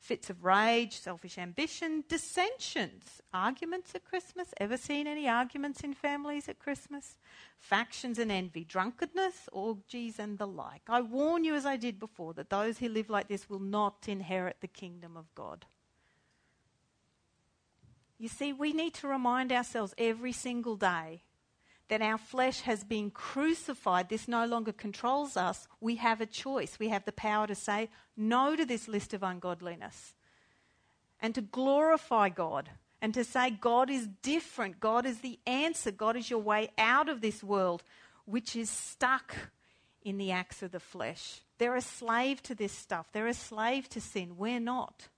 [0.01, 4.51] Fits of rage, selfish ambition, dissensions, arguments at Christmas.
[4.57, 7.19] Ever seen any arguments in families at Christmas?
[7.59, 10.81] Factions and envy, drunkenness, orgies, and the like.
[10.89, 14.07] I warn you, as I did before, that those who live like this will not
[14.07, 15.67] inherit the kingdom of God.
[18.17, 21.21] You see, we need to remind ourselves every single day
[21.91, 26.79] that our flesh has been crucified, this no longer controls us, we have a choice.
[26.79, 30.13] We have the power to say no to this list of ungodliness
[31.21, 32.69] and to glorify God
[33.01, 34.79] and to say God is different.
[34.79, 35.91] God is the answer.
[35.91, 37.83] God is your way out of this world,
[38.23, 39.35] which is stuck
[40.01, 41.41] in the acts of the flesh.
[41.57, 44.37] They're a slave to this stuff, they're a slave to sin.
[44.37, 45.09] We're not.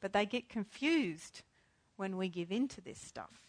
[0.00, 1.42] But they get confused
[1.96, 3.45] when we give in to this stuff.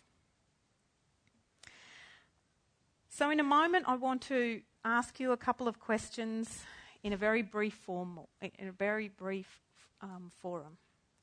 [3.17, 6.62] So, in a moment, I want to ask you a couple of questions
[7.01, 8.19] in a very brief form,
[8.60, 9.63] in a very brief
[10.01, 10.77] um, forum.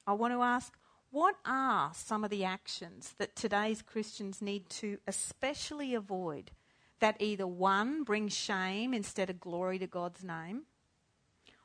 [0.05, 0.77] I want to ask,
[1.13, 6.51] what are some of the actions that today's Christians need to especially avoid
[6.99, 10.63] that either one bring shame instead of glory to God's name,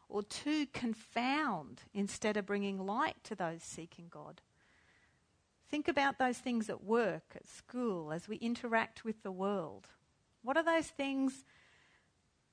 [0.10, 4.42] or two confound instead of bringing light to those seeking God?
[5.72, 9.88] Think about those things at work, at school, as we interact with the world.
[10.44, 11.44] What are those things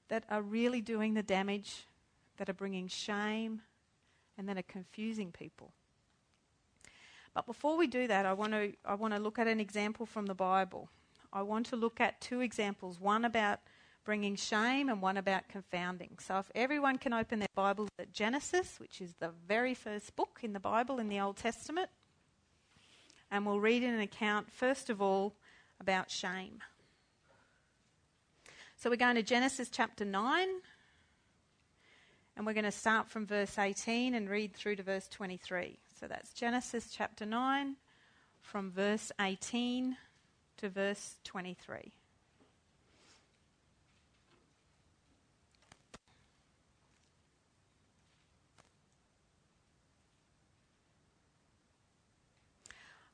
[0.08, 1.86] that are really doing the damage,
[2.36, 3.62] that are bringing shame,
[4.36, 5.72] and that are confusing people?
[7.34, 10.06] But before we do that, I want to I want to look at an example
[10.06, 10.88] from the Bible.
[11.32, 13.60] I want to look at two examples, one about
[14.04, 16.16] bringing shame and one about confounding.
[16.18, 20.38] So if everyone can open their Bibles at Genesis, which is the very first book
[20.42, 21.90] in the Bible in the Old Testament,
[23.30, 25.34] and we'll read an account first of all
[25.80, 26.60] about shame.
[28.86, 30.46] So we're going to Genesis chapter 9,
[32.36, 35.76] and we're going to start from verse 18 and read through to verse 23.
[35.98, 37.74] So that's Genesis chapter 9,
[38.42, 39.96] from verse 18
[40.58, 41.90] to verse 23.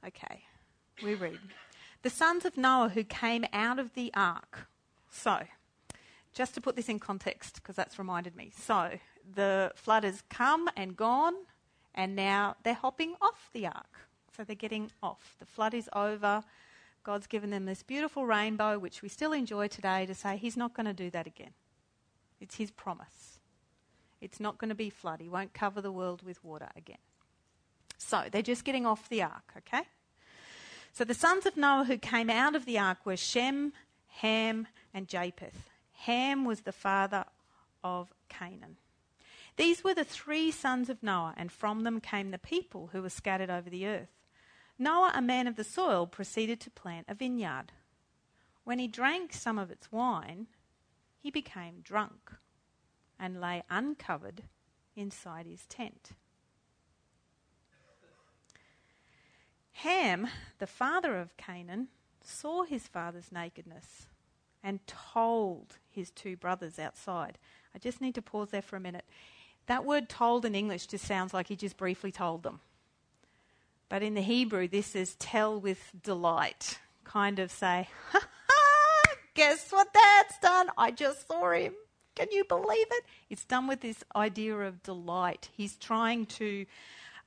[0.07, 0.43] Okay,
[1.03, 1.39] we read.
[2.03, 4.69] The sons of Noah who came out of the ark
[5.13, 5.41] so,
[6.35, 8.53] just to put this in context, because that's reminded me.
[8.57, 8.99] So,
[9.35, 11.35] the flood has come and gone,
[11.95, 14.09] and now they're hopping off the ark.
[14.37, 15.37] So, they're getting off.
[15.38, 16.42] The flood is over.
[17.05, 20.75] God's given them this beautiful rainbow, which we still enjoy today, to say He's not
[20.75, 21.53] going to do that again.
[22.40, 23.40] It's His promise.
[24.21, 25.21] It's not going to be flood.
[25.21, 26.99] He won't cover the world with water again.
[27.99, 29.83] So, they're just getting off the ark, okay?
[30.92, 33.73] So, the sons of Noah who came out of the ark were Shem,
[34.09, 35.72] Ham, and Japheth.
[36.03, 37.25] Ham was the father
[37.85, 38.77] of Canaan.
[39.57, 43.09] These were the three sons of Noah, and from them came the people who were
[43.09, 44.11] scattered over the earth.
[44.81, 47.71] Noah, a man of the soil, proceeded to plant a vineyard.
[48.65, 50.49] When he drank some of its wine,
[51.21, 52.33] he became drunk
[53.17, 54.43] and lay uncovered
[54.97, 56.11] inside his tent.
[59.71, 60.27] Ham,
[60.59, 61.88] the father of Canaan,
[62.25, 64.09] saw his father's nakedness
[64.62, 67.38] and told his two brothers outside.
[67.75, 69.05] I just need to pause there for a minute.
[69.66, 72.61] That word told in English just sounds like he just briefly told them.
[73.88, 76.79] But in the Hebrew, this is tell with delight.
[77.05, 80.68] Kind of say, ha ha, guess what dad's done?
[80.79, 81.75] I just saw him.
[82.14, 83.05] Can you believe it?
[83.31, 85.48] It's done with this idea of delight.
[85.53, 86.66] He's trying to.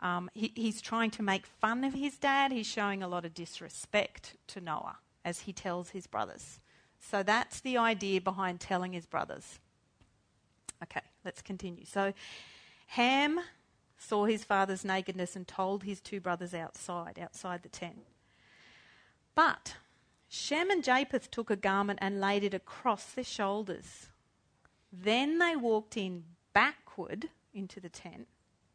[0.01, 2.51] Um, he, he's trying to make fun of his dad.
[2.51, 6.59] He's showing a lot of disrespect to Noah as he tells his brothers.
[7.09, 9.59] So that's the idea behind telling his brothers.
[10.83, 11.85] Okay, let's continue.
[11.85, 12.13] So
[12.87, 13.39] Ham
[13.97, 18.05] saw his father's nakedness and told his two brothers outside, outside the tent.
[19.35, 19.75] But
[20.29, 24.07] Shem and Japheth took a garment and laid it across their shoulders.
[24.91, 28.27] Then they walked in backward into the tent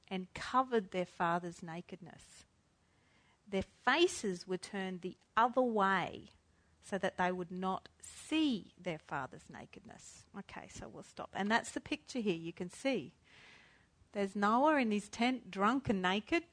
[0.08, 2.44] and covered their father's nakedness.
[3.48, 6.30] Their faces were turned the other way
[6.82, 10.24] so that they would not see their father's nakedness.
[10.38, 11.30] Okay, so we'll stop.
[11.34, 13.12] And that's the picture here you can see.
[14.12, 16.44] There's Noah in his tent, drunk and naked,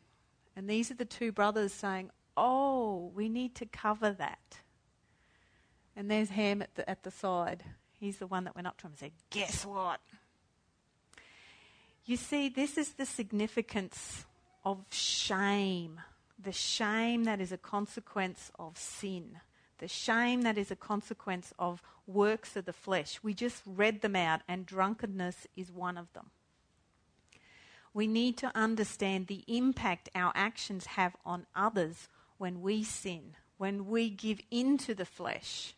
[0.56, 4.60] and these are the two brothers saying, Oh, we need to cover that.
[5.96, 7.64] And there's Ham at the, at the side.
[8.00, 10.00] He's the one that went up to him and said, Guess what?
[12.06, 14.26] You see, this is the significance
[14.64, 16.00] of shame.
[16.40, 19.40] The shame that is a consequence of sin
[19.80, 23.20] the shame that is a consequence of works of the flesh.
[23.22, 26.32] We just read them out, and drunkenness is one of them.
[27.94, 33.88] We need to understand the impact our actions have on others when we sin, when
[33.88, 35.74] we give in to the flesh.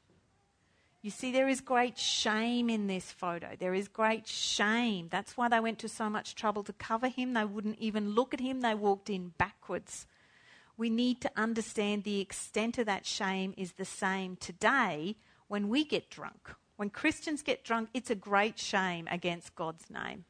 [1.02, 3.52] You see, there is great shame in this photo.
[3.58, 5.08] There is great shame.
[5.10, 7.34] That's why they went to so much trouble to cover him.
[7.34, 10.06] They wouldn't even look at him, they walked in backwards
[10.80, 15.18] we need to understand the extent of that shame is the same today
[15.50, 20.24] when we get drunk, when Christians get drunk, it's a great shame against God's name.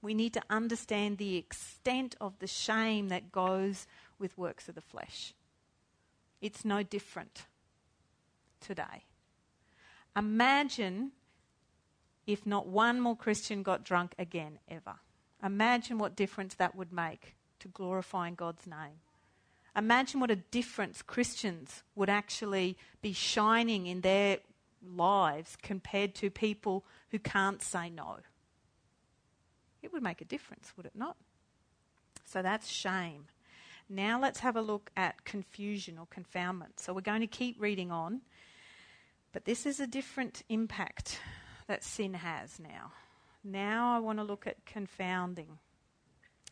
[0.00, 3.86] We need to understand the extent of the shame that goes
[4.18, 5.34] with works of the flesh.
[6.40, 7.44] It's no different
[8.60, 9.04] today.
[10.16, 11.12] Imagine
[12.26, 14.94] if not one more Christian got drunk again, ever.
[15.44, 19.00] Imagine what difference that would make to glorifying God's name.
[19.78, 24.38] Imagine what a difference Christians would actually be shining in their
[24.84, 28.16] lives compared to people who can't say no.
[29.80, 31.16] It would make a difference, would it not?
[32.24, 33.26] So that's shame.
[33.88, 36.80] Now let's have a look at confusion or confoundment.
[36.80, 38.22] So we're going to keep reading on,
[39.32, 41.20] but this is a different impact
[41.68, 42.92] that sin has now.
[43.44, 45.58] Now I want to look at confounding,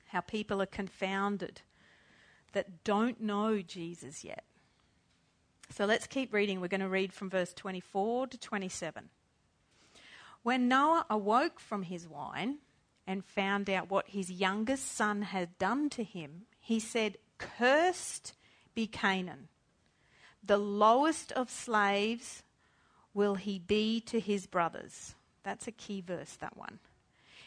[0.06, 1.62] how people are confounded
[2.57, 4.42] that don't know Jesus yet.
[5.68, 6.59] So let's keep reading.
[6.59, 9.11] We're going to read from verse 24 to 27.
[10.42, 12.61] When Noah awoke from his wine
[13.07, 18.32] and found out what his youngest son had done to him, he said, Cursed
[18.74, 19.48] be Canaan.
[20.42, 22.42] The lowest of slaves
[23.12, 25.14] will he be to his brothers.
[25.42, 26.78] That's a key verse, that one.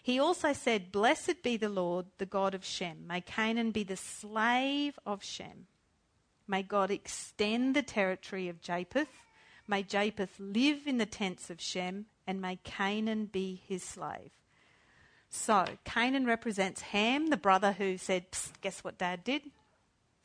[0.09, 3.05] He also said, Blessed be the Lord, the God of Shem.
[3.05, 5.67] May Canaan be the slave of Shem.
[6.47, 9.11] May God extend the territory of Japheth.
[9.67, 14.31] May Japheth live in the tents of Shem, and may Canaan be his slave.
[15.29, 18.25] So, Canaan represents Ham, the brother who said,
[18.61, 19.43] Guess what dad did?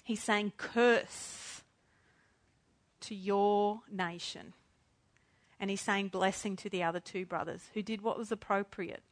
[0.02, 1.60] He's saying, Curse
[3.00, 4.54] to your nation.
[5.60, 9.02] And he's saying blessing to the other two brothers who did what was appropriate.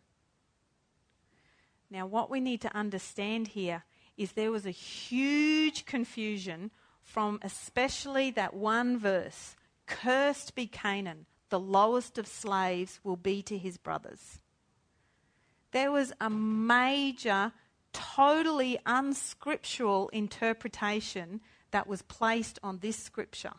[1.92, 3.84] Now, what we need to understand here
[4.16, 6.70] is there was a huge confusion
[7.02, 13.58] from especially that one verse Cursed be Canaan, the lowest of slaves will be to
[13.58, 14.40] his brothers.
[15.72, 17.52] There was a major,
[17.92, 23.52] totally unscriptural interpretation that was placed on this scripture.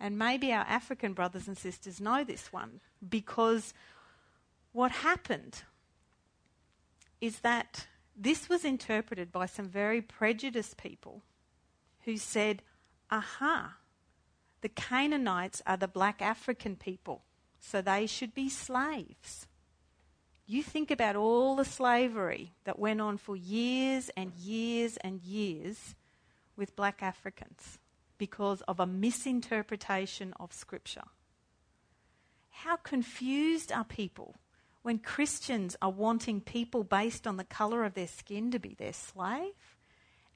[0.00, 3.74] And maybe our African brothers and sisters know this one because
[4.72, 5.62] what happened
[7.20, 11.22] is that this was interpreted by some very prejudiced people
[12.04, 12.62] who said,
[13.10, 13.76] aha,
[14.60, 17.22] the Canaanites are the black African people,
[17.60, 19.46] so they should be slaves.
[20.46, 25.94] You think about all the slavery that went on for years and years and years
[26.56, 27.78] with black Africans
[28.16, 31.04] because of a misinterpretation of Scripture.
[32.50, 34.36] How confused are people
[34.88, 38.94] when Christians are wanting people based on the colour of their skin to be their
[38.94, 39.76] slave?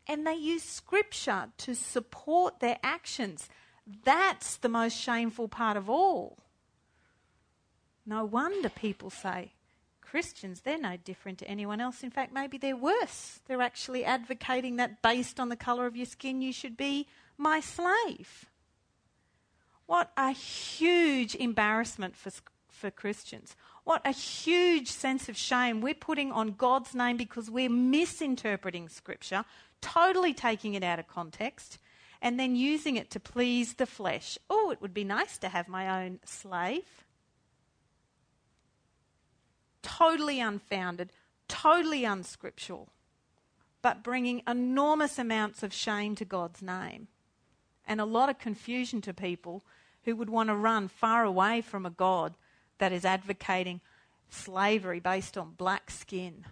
[0.06, 3.48] And they use Scripture to support their actions.
[4.04, 6.36] That's the most shameful part of all.
[8.04, 9.52] No wonder people say,
[10.02, 12.02] Christians, they're no different to anyone else.
[12.02, 13.40] In fact, maybe they're worse.
[13.46, 17.06] They're actually advocating that based on the colour of your skin, you should be
[17.38, 18.50] my slave.
[19.86, 22.32] What a huge embarrassment for,
[22.68, 23.56] for Christians.
[23.84, 29.44] What a huge sense of shame we're putting on God's name because we're misinterpreting Scripture,
[29.80, 31.78] totally taking it out of context,
[32.20, 34.38] and then using it to please the flesh.
[34.48, 37.04] Oh, it would be nice to have my own slave.
[39.82, 41.10] Totally unfounded,
[41.48, 42.88] totally unscriptural,
[43.82, 47.08] but bringing enormous amounts of shame to God's name
[47.84, 49.64] and a lot of confusion to people
[50.04, 52.34] who would want to run far away from a God
[52.82, 53.80] that is advocating
[54.28, 56.44] slavery based on black skin.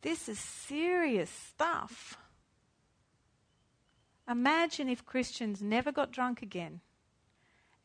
[0.00, 2.16] This is serious stuff.
[4.26, 6.80] Imagine if Christians never got drunk again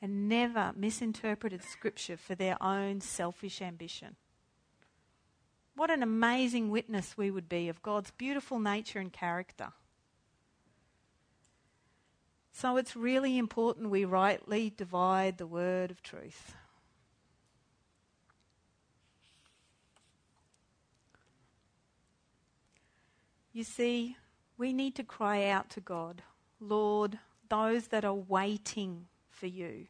[0.01, 4.15] and never misinterpreted Scripture for their own selfish ambition.
[5.75, 9.73] What an amazing witness we would be of God's beautiful nature and character.
[12.53, 16.55] So it's really important we rightly divide the word of truth.
[23.57, 24.17] You see,
[24.55, 26.21] we need to cry out to God,
[26.59, 27.17] Lord,
[27.49, 29.87] those that are waiting for you,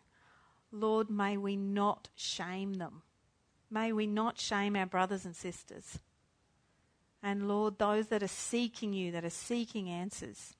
[0.71, 3.01] Lord, may we not shame them.
[3.69, 5.99] May we not shame our brothers and sisters.
[7.21, 10.55] And Lord, those that are seeking you, that are seeking answers,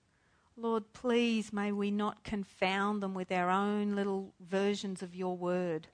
[0.58, 5.88] Lord, please may we not confound them with our own little versions of your word.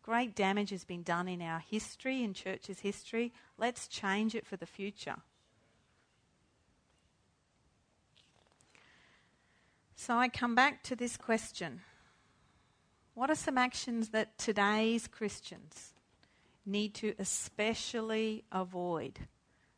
[0.00, 3.32] Great damage has been done in our history, in church's history.
[3.58, 5.16] Let's change it for the future.
[10.00, 11.82] So I come back to this question
[13.12, 15.92] What are some actions that today's Christians
[16.64, 19.18] need to especially avoid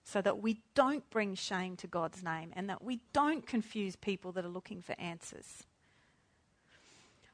[0.05, 4.31] so that we don't bring shame to God's name and that we don't confuse people
[4.33, 5.64] that are looking for answers?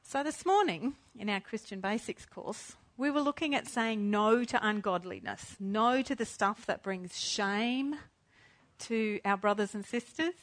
[0.01, 4.67] So, this morning in our Christian Basics course, we were looking at saying no to
[4.67, 7.97] ungodliness, no to the stuff that brings shame
[8.79, 10.33] to our brothers and sisters,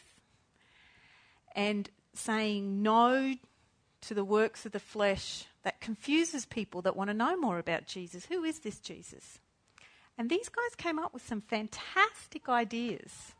[1.56, 3.34] and saying no
[4.02, 7.86] to the works of the flesh that confuses people that want to know more about
[7.86, 8.26] Jesus.
[8.26, 9.40] Who is this Jesus?
[10.18, 13.34] And these guys came up with some fantastic ideas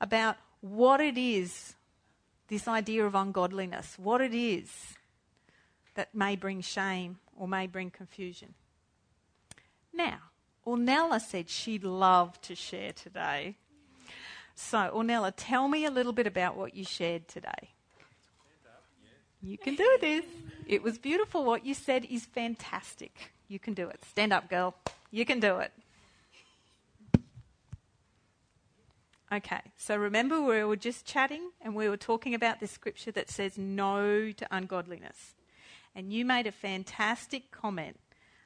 [0.00, 1.74] about what it is,
[2.48, 4.68] this idea of ungodliness, what it is
[5.94, 8.54] that may bring shame or may bring confusion.
[9.92, 10.18] Now,
[10.66, 13.56] Ornella said she'd love to share today.
[14.54, 17.70] So, Ornella, tell me a little bit about what you shared today.
[19.42, 20.24] You can do this.
[20.66, 21.44] It was beautiful.
[21.44, 23.32] What you said is fantastic.
[23.48, 24.04] You can do it.
[24.04, 24.74] Stand up, girl.
[25.10, 25.72] You can do it.
[29.32, 33.30] Okay, so remember we were just chatting and we were talking about this scripture that
[33.30, 35.34] says no to ungodliness.
[35.94, 37.98] And you made a fantastic comment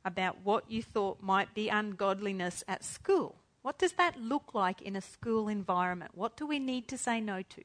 [0.04, 3.34] about what you thought might be ungodliness at school.
[3.62, 6.12] What does that look like in a school environment?
[6.14, 7.64] What do we need to say no to?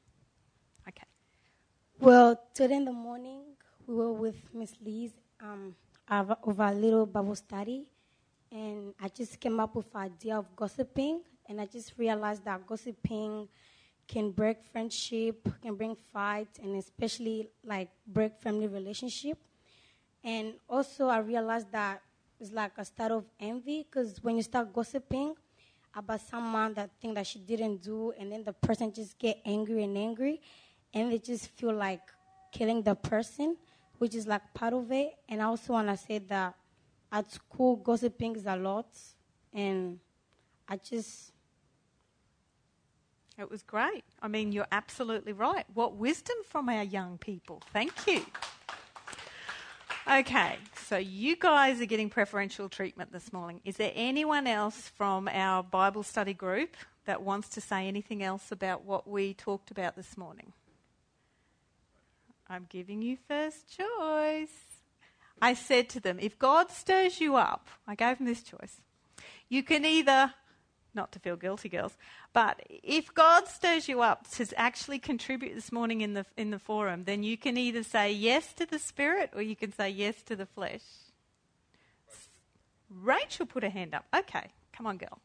[2.02, 3.42] Well, today in the morning,
[3.86, 5.76] we were with Miss Lee's um,
[6.08, 7.86] of our little Bible study,
[8.50, 12.66] and I just came up with the idea of gossiping, and I just realized that
[12.66, 13.46] gossiping
[14.08, 19.38] can break friendship, can bring fight, and especially like break family relationship.
[20.24, 22.02] And also, I realized that
[22.40, 25.36] it's like a start of envy because when you start gossiping
[25.94, 29.84] about someone that thing that she didn't do, and then the person just get angry
[29.84, 30.40] and angry,
[30.94, 32.02] and they just feel like
[32.52, 33.56] killing the person,
[33.98, 35.14] which is like part of it.
[35.28, 36.54] And I also want to say that
[37.10, 38.88] at school, gossiping is a lot,
[39.52, 39.98] and
[40.68, 41.32] I just.
[43.38, 44.04] It was great.
[44.20, 45.64] I mean, you're absolutely right.
[45.72, 47.62] What wisdom from our young people.
[47.72, 48.24] Thank you.
[50.10, 53.60] Okay, so you guys are getting preferential treatment this morning.
[53.64, 56.76] Is there anyone else from our Bible study group
[57.06, 60.52] that wants to say anything else about what we talked about this morning?
[62.52, 64.50] I'm giving you first choice.
[65.40, 68.82] I said to them, if God stirs you up, I gave them this choice.
[69.48, 70.34] You can either,
[70.94, 71.96] not to feel guilty, girls,
[72.34, 76.58] but if God stirs you up to actually contribute this morning in the, in the
[76.58, 80.20] forum, then you can either say yes to the Spirit or you can say yes
[80.24, 80.82] to the flesh.
[82.90, 84.04] Rachel put her hand up.
[84.14, 85.20] Okay, come on, girl.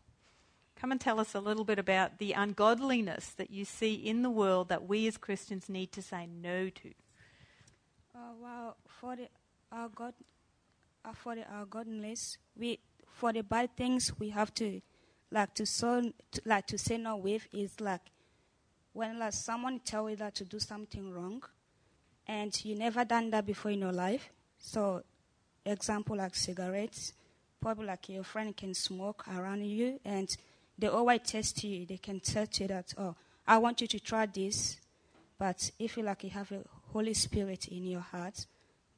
[0.78, 4.30] Come and tell us a little bit about the ungodliness that you see in the
[4.30, 6.94] world that we as Christians need to say no to.
[8.18, 9.28] Uh, well, for the
[9.72, 10.14] our God,
[11.06, 14.82] uh, for the our godliness, we for the bad things we have to
[15.30, 16.02] like to so
[16.32, 18.02] to, like to say no with is like
[18.94, 21.44] when like someone tell you that to do something wrong,
[22.26, 24.32] and you never done that before in your life.
[24.58, 25.04] So,
[25.64, 27.14] example like cigarettes,
[27.62, 30.36] probably like your friend can smoke around you, and
[30.80, 31.86] they always test you.
[31.86, 33.16] They can tell you that oh,
[33.48, 34.78] I want you to try this,
[35.38, 36.64] but if you like you have a
[36.98, 38.48] Holy Spirit in your heart,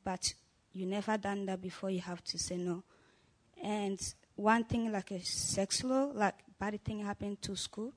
[0.06, 0.34] but
[0.72, 2.82] you never done that before, you have to say no.
[3.62, 4.00] And
[4.38, 7.91] one thing like a sex law, like bad thing happened to school,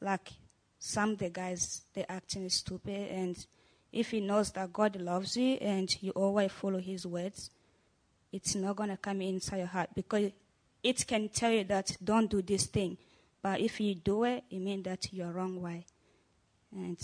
[0.00, 0.30] like
[0.78, 3.46] some the guys they acting stupid, and
[3.92, 7.50] if he knows that God loves you and you always follow His words,
[8.32, 10.30] it's not gonna come inside your heart because
[10.82, 12.96] it can tell you that don't do this thing,
[13.42, 15.84] but if you do it, it means that you're wrong way.
[16.72, 16.96] And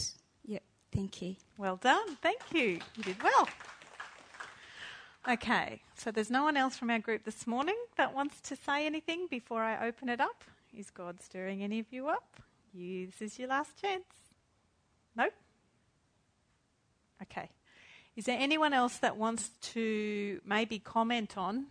[0.93, 1.37] Thank you.
[1.57, 2.17] Well done.
[2.17, 2.81] Thank you.
[2.97, 3.49] You did well.
[5.29, 8.87] Okay, so there's no one else from our group this morning that wants to say
[8.87, 10.45] anything before I open it up.
[10.77, 12.41] Is God stirring any of you up?
[12.73, 14.05] You, this is your last chance.
[15.15, 15.27] No?
[17.23, 17.51] Okay.
[18.17, 21.67] Is there anyone else that wants to maybe comment on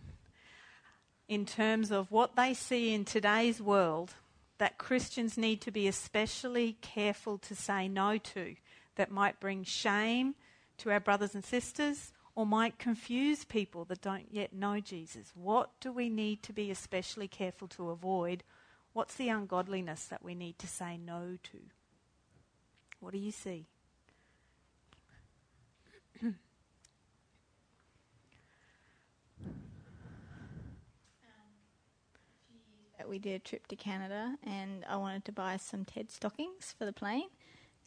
[1.28, 4.14] in terms of what they see in today's world
[4.58, 8.54] that Christians need to be especially careful to say no to?
[9.00, 10.34] That might bring shame
[10.76, 15.32] to our brothers and sisters or might confuse people that don't yet know Jesus?
[15.34, 18.44] What do we need to be especially careful to avoid?
[18.92, 21.58] What's the ungodliness that we need to say no to?
[23.00, 23.68] What do you see?
[26.22, 26.36] Um,
[33.08, 36.84] we did a trip to Canada and I wanted to buy some TED stockings for
[36.84, 37.30] the plane.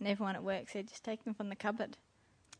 [0.03, 1.95] And everyone at work said, just take them from the cupboard.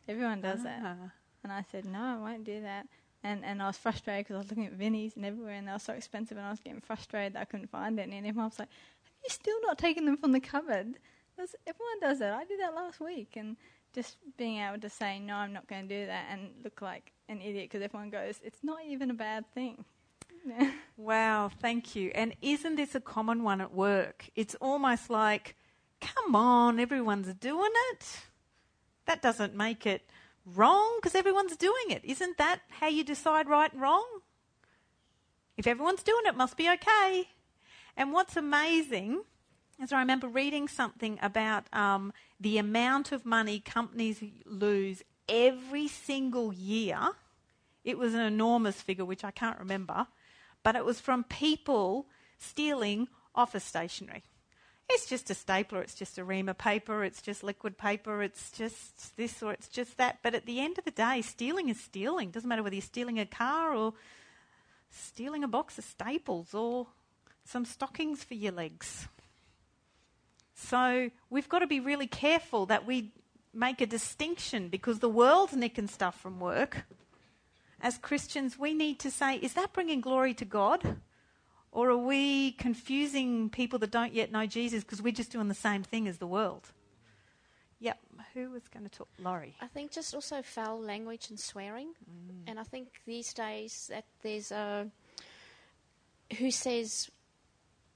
[0.08, 0.64] Everyone does ah.
[0.64, 0.98] that.
[1.44, 2.88] And I said, no, I won't do that.
[3.22, 5.74] And, and I was frustrated because I was looking at Vinnie's and everywhere and they
[5.74, 8.18] were so expensive and I was getting frustrated that I couldn't find any.
[8.18, 11.00] And everyone was like, have you still not taken them from the cupboard?
[11.36, 12.32] Because everyone does that.
[12.32, 13.34] I did that last week.
[13.36, 13.58] And
[13.94, 17.12] just being able to say, no, I'm not going to do that and look like
[17.28, 19.84] an idiot because everyone goes, it's not even a bad thing.
[20.98, 22.10] wow, thank you.
[22.16, 24.30] And isn't this a common one at work?
[24.34, 25.58] It's almost like,
[26.04, 28.20] come on, everyone's doing it.
[29.06, 30.02] That doesn't make it
[30.46, 32.04] wrong because everyone's doing it.
[32.04, 34.06] Isn't that how you decide right and wrong?
[35.58, 37.30] If everyone's doing it, it must be okay.
[37.96, 39.24] And what's amazing
[39.82, 46.54] is I remember reading something about um, the amount of money companies lose every single
[46.54, 47.00] year.
[47.84, 50.08] It was an enormous figure, which I can't remember,
[50.64, 54.24] but it was from people stealing office stationery.
[54.96, 58.52] It's just a stapler, it's just a ream of paper, it's just liquid paper, it's
[58.52, 60.20] just this or it's just that.
[60.22, 62.30] But at the end of the day, stealing is stealing.
[62.30, 63.94] Doesn't matter whether you're stealing a car or
[64.92, 66.88] stealing a box of staples or
[67.44, 69.08] some stockings for your legs.
[70.56, 73.12] So we've got to be really careful that we
[73.52, 76.86] make a distinction because the world's nicking stuff from work.
[77.82, 80.98] As Christians, we need to say, is that bringing glory to God?
[81.74, 85.56] Or are we confusing people that don't yet know Jesus because we're just doing the
[85.56, 86.72] same thing as the world?
[87.80, 87.98] Yep.
[88.36, 89.10] Who was going to talk?
[89.18, 89.56] Laurie.
[89.60, 91.88] I think just also foul language and swearing.
[91.88, 92.44] Mm.
[92.46, 94.88] And I think these days that there's a.
[96.38, 97.10] Who says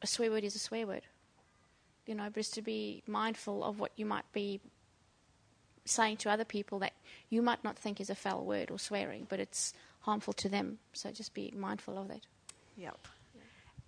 [0.01, 1.03] a swear word is a swear word?
[2.07, 4.59] You know, just to be mindful of what you might be
[5.85, 6.93] saying to other people that
[7.29, 10.79] you might not think is a foul word or swearing, but it's harmful to them.
[10.93, 12.21] So just be mindful of that.
[12.75, 13.07] Yep.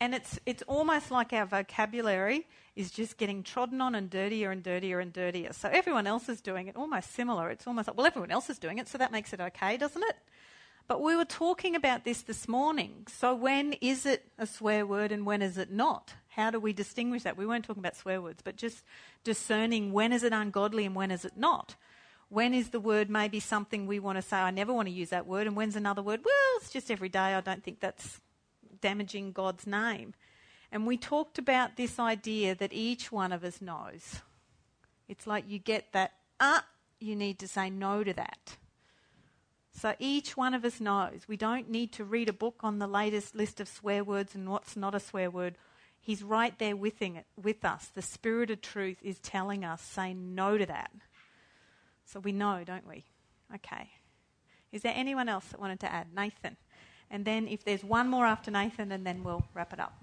[0.01, 4.63] And it's it's almost like our vocabulary is just getting trodden on and dirtier and
[4.63, 5.51] dirtier and dirtier.
[5.51, 7.49] So everyone else is doing it almost similar.
[7.49, 10.03] It's almost like, well, everyone else is doing it, so that makes it okay, doesn't
[10.03, 10.15] it?
[10.87, 13.05] But we were talking about this this morning.
[13.07, 16.13] So when is it a swear word and when is it not?
[16.29, 17.37] How do we distinguish that?
[17.37, 18.83] We weren't talking about swear words, but just
[19.23, 21.75] discerning when is it ungodly and when is it not.
[22.29, 25.09] When is the word maybe something we want to say, I never want to use
[25.09, 28.21] that word, and when's another word, well, it's just every day, I don't think that's
[28.81, 30.13] damaging God's name.
[30.71, 34.21] And we talked about this idea that each one of us knows.
[35.07, 36.65] It's like you get that, ah,
[36.99, 38.57] you need to say no to that.
[39.71, 41.21] So each one of us knows.
[41.27, 44.49] We don't need to read a book on the latest list of swear words and
[44.49, 45.55] what's not a swear word.
[46.01, 47.87] He's right there it, with us.
[47.87, 50.91] The Spirit of truth is telling us, say no to that.
[52.05, 53.05] So we know, don't we?
[53.55, 53.91] Okay.
[54.71, 56.07] Is there anyone else that wanted to add?
[56.15, 56.57] Nathan.
[57.11, 59.93] And then if there's one more after Nathan, and then we'll wrap it up.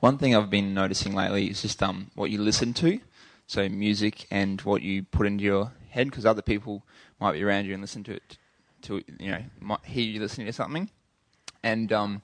[0.00, 3.00] One thing I've been noticing lately is just um, what you listen to,
[3.46, 6.82] so music and what you put into your head, because other people
[7.20, 8.38] might be around you and listen to it,
[8.82, 10.90] to you know, might hear you listening to something,
[11.62, 12.22] and um,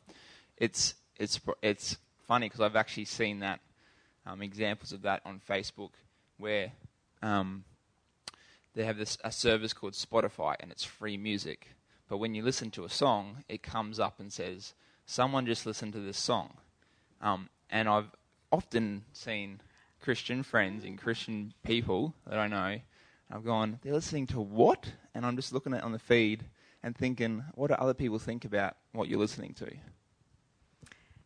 [0.56, 1.96] it's it's it's
[2.26, 3.60] funny because I've actually seen that
[4.26, 5.90] um, examples of that on Facebook
[6.38, 6.72] where
[7.22, 7.64] um,
[8.74, 11.68] they have this a service called Spotify and it's free music
[12.10, 14.74] but when you listen to a song, it comes up and says,
[15.06, 16.54] someone just listened to this song.
[17.22, 18.10] Um, and I've
[18.50, 19.60] often seen
[20.00, 22.80] Christian friends and Christian people that I know,
[23.30, 24.92] I've gone, they're listening to what?
[25.14, 26.46] And I'm just looking at on the feed
[26.82, 29.70] and thinking, what do other people think about what you're listening to?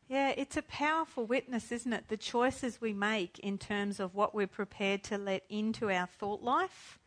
[0.07, 2.09] Yeah, it's a powerful witness, isn't it?
[2.09, 6.43] The choices we make in terms of what we're prepared to let into our thought
[6.43, 6.99] life,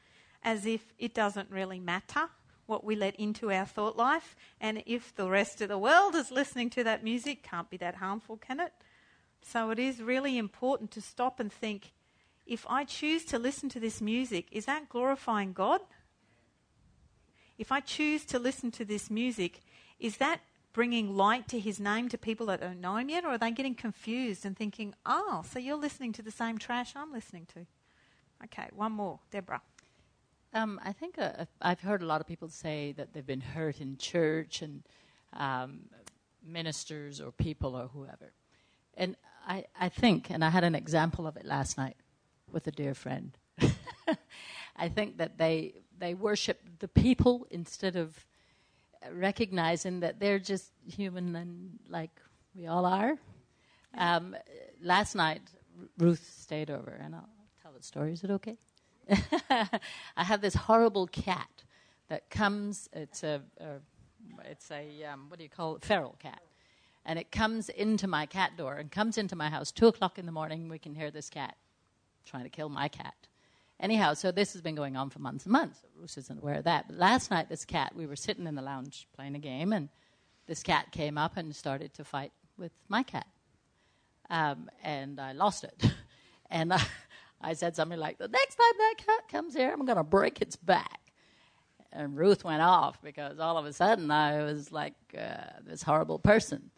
[0.41, 2.30] as if it doesn't really matter
[2.68, 4.36] what we let into our thought life.
[4.61, 7.95] And if the rest of the world is listening to that music, can't be that
[7.95, 8.74] harmful, can it?
[9.41, 11.93] So it is really important to stop and think
[12.45, 15.82] if I choose to listen to this music, is that glorifying God?
[17.57, 19.59] If I choose to listen to this music,
[19.99, 20.41] is that
[20.74, 23.26] bringing light to his name to people that don't know him yet?
[23.26, 26.93] Or are they getting confused and thinking, oh, so you're listening to the same trash
[26.95, 27.65] I'm listening to?
[28.45, 29.20] Okay, one more.
[29.32, 29.61] Deborah.
[30.53, 33.81] Um, I think uh, I've heard a lot of people say that they've been hurt
[33.81, 34.83] in church and
[35.33, 35.81] um,
[36.45, 38.33] ministers or people or whoever.
[38.95, 39.15] And
[39.47, 41.97] I, I think, and I had an example of it last night
[42.51, 43.37] with a dear friend.
[44.75, 48.25] I think that they they worship the people instead of
[49.11, 52.11] recognizing that they're just human and like
[52.55, 53.17] we all are.
[53.97, 54.35] Um,
[54.81, 55.41] last night,
[55.97, 57.29] Ruth stayed over, and I'll
[57.61, 58.13] tell the story.
[58.13, 58.57] Is it okay?
[59.49, 61.63] I have this horrible cat
[62.09, 62.89] that comes.
[62.93, 63.75] It's a, a
[64.49, 65.85] it's a um, what do you call it?
[65.85, 66.41] Feral cat,
[67.05, 69.71] and it comes into my cat door and comes into my house.
[69.71, 71.55] Two o'clock in the morning, we can hear this cat
[72.25, 73.15] trying to kill my cat,
[73.79, 75.83] Anyhow, so this has been going on for months and months.
[75.95, 76.87] Ruth isn't aware of that.
[76.87, 79.89] But last night, this cat, we were sitting in the lounge playing a game, and
[80.47, 83.27] this cat came up and started to fight with my cat.
[84.31, 85.91] Um, and I lost it.
[86.49, 86.81] and I,
[87.41, 90.41] I said something like, The next time that cat comes here, I'm going to break
[90.41, 90.99] its back.
[91.91, 96.19] And Ruth went off because all of a sudden I was like uh, this horrible
[96.19, 96.69] person.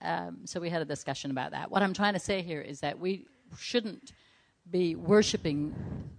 [0.00, 1.70] Um, so we had a discussion about that.
[1.70, 3.26] What I'm trying to say here is that we
[3.56, 4.12] shouldn't
[4.68, 5.74] be worshiping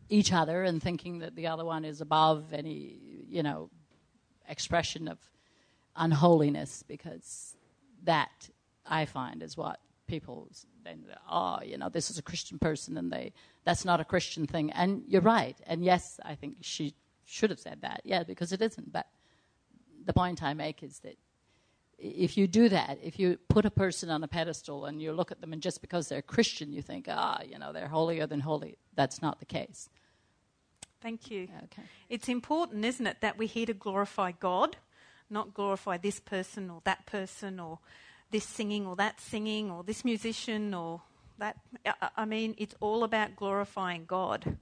[0.10, 2.98] each other and thinking that the other one is above any,
[3.28, 3.70] you know,
[4.48, 5.20] expression of
[5.96, 7.56] unholiness because
[8.04, 8.50] that
[8.86, 10.50] I find is what people
[10.84, 13.34] then oh you know this is a Christian person and they
[13.64, 16.94] that's not a Christian thing and you're right and yes I think she
[17.26, 19.08] should have said that yeah because it isn't but
[20.06, 21.18] the point I make is that
[21.98, 25.32] if you do that, if you put a person on a pedestal and you look
[25.32, 28.42] at them and just because they're Christian, you think, ah, you know, they're holier than
[28.42, 28.78] holy.
[28.96, 29.90] That's not the case.
[31.02, 31.48] Thank you.
[31.66, 31.84] Okay.
[32.10, 34.78] It's important, isn't it, that we're here to glorify God,
[35.30, 37.80] not glorify this person or that person or
[38.34, 41.02] this singing or that singing or this musician or
[41.38, 41.56] that.
[42.18, 44.58] I mean, it's all about glorifying God.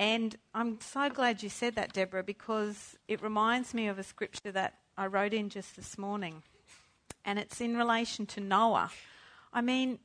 [0.00, 4.52] And I'm so glad you said that, Deborah, because it reminds me of a scripture
[4.52, 6.42] that I wrote in just this morning,
[7.24, 8.92] and it's in relation to Noah.
[9.52, 9.98] I mean,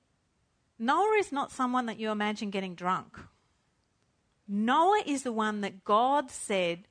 [0.79, 3.19] Noah is not someone that you imagine getting drunk.
[4.47, 6.87] Noah is the one that God said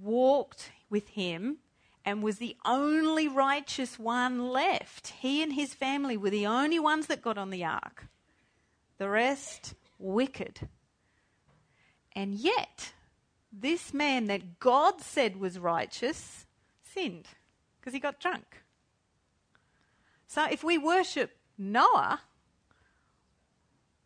[0.00, 1.58] walked with him
[2.04, 5.08] and was the only righteous one left.
[5.20, 8.06] He and his family were the only ones that got on the ark.
[8.98, 10.68] The rest, wicked.
[12.12, 12.92] And yet,
[13.52, 16.46] this man that God said was righteous
[16.82, 17.28] sinned
[17.78, 18.62] because he got drunk.
[20.26, 22.20] So if we worship Noah,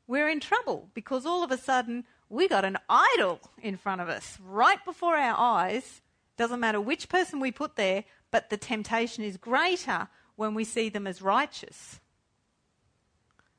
[0.06, 4.08] we're in trouble because all of a sudden we got an idol in front of
[4.08, 6.02] us right before our eyes.
[6.36, 10.88] Doesn't matter which person we put there, but the temptation is greater when we see
[10.88, 12.00] them as righteous.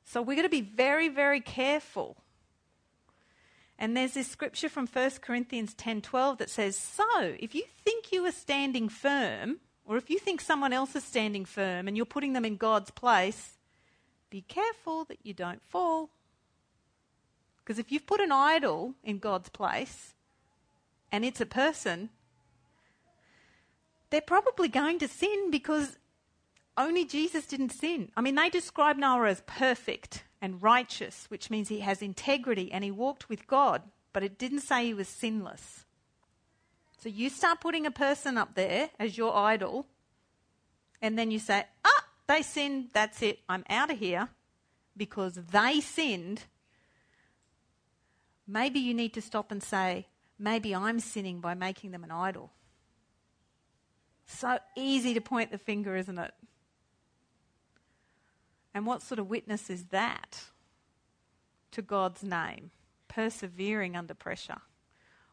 [0.04, 2.18] So we're going to be very, very careful.
[3.78, 8.24] And there's this scripture from 1 Corinthians 10:12 that says, "So, if you think you
[8.24, 12.32] are standing firm, or if you think someone else is standing firm and you're putting
[12.32, 13.58] them in God's place,
[14.30, 16.10] be careful that you don't fall."
[17.58, 20.14] Because if you've put an idol in God's place
[21.10, 22.10] and it's a person,
[24.10, 25.96] they're probably going to sin because
[26.76, 28.10] only Jesus didn't sin.
[28.16, 32.84] I mean, they describe Noah as perfect and righteous, which means he has integrity and
[32.84, 33.82] he walked with God,
[34.12, 35.84] but it didn't say he was sinless.
[36.98, 39.86] So you start putting a person up there as your idol,
[41.00, 44.28] and then you say, ah, they sinned, that's it, I'm out of here
[44.96, 46.44] because they sinned.
[48.46, 50.06] Maybe you need to stop and say,
[50.38, 52.50] maybe I'm sinning by making them an idol.
[54.26, 56.34] So easy to point the finger, isn't it?
[58.74, 60.44] And what sort of witness is that
[61.70, 62.72] to God's name?
[63.08, 64.60] Persevering under pressure.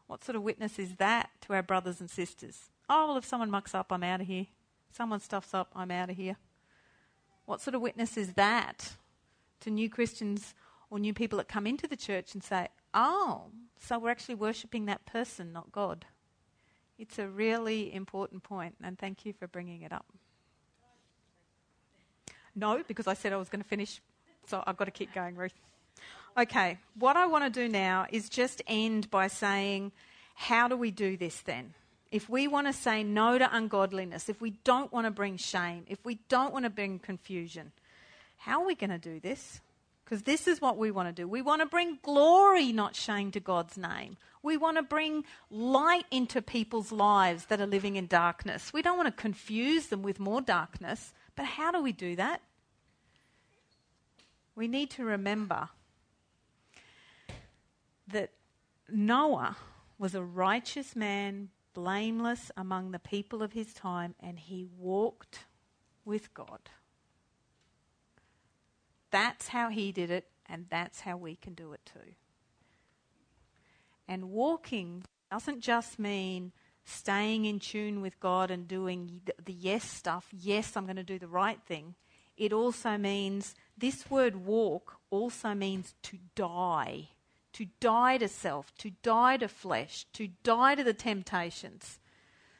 [0.06, 2.70] What sort of witness is that to our brothers and sisters?
[2.88, 4.46] Oh, well, if someone mucks up, I'm out of here.
[4.92, 6.36] Someone stuffs up, I'm out of here.
[7.46, 8.94] What sort of witness is that
[9.60, 10.54] to new Christians
[10.88, 13.46] or new people that come into the church and say, oh,
[13.78, 16.06] so we're actually worshipping that person, not God?
[16.98, 20.06] It's a really important point, and thank you for bringing it up.
[22.54, 24.00] No, because I said I was going to finish,
[24.46, 25.54] so I've got to keep going, Ruth.
[26.38, 29.92] Okay, what I want to do now is just end by saying,
[30.34, 31.74] how do we do this then?
[32.12, 35.84] If we want to say no to ungodliness, if we don't want to bring shame,
[35.88, 37.72] if we don't want to bring confusion,
[38.36, 39.60] how are we going to do this?
[40.04, 41.26] Because this is what we want to do.
[41.26, 44.18] We want to bring glory, not shame, to God's name.
[44.42, 48.72] We want to bring light into people's lives that are living in darkness.
[48.72, 51.14] We don't want to confuse them with more darkness.
[51.34, 52.42] But how do we do that?
[54.54, 55.70] We need to remember
[58.08, 58.30] that
[58.88, 59.56] Noah
[59.98, 65.46] was a righteous man, blameless among the people of his time, and he walked
[66.04, 66.60] with God.
[69.14, 72.14] That's how he did it, and that's how we can do it too.
[74.08, 76.50] And walking doesn't just mean
[76.84, 80.26] staying in tune with God and doing the yes stuff.
[80.32, 81.94] Yes, I'm going to do the right thing.
[82.36, 87.10] It also means, this word walk also means to die.
[87.52, 92.00] To die to self, to die to flesh, to die to the temptations.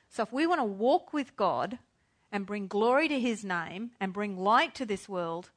[0.09, 1.80] So if we want to walk with God
[2.30, 5.50] and bring glory to his name and bring light to this world,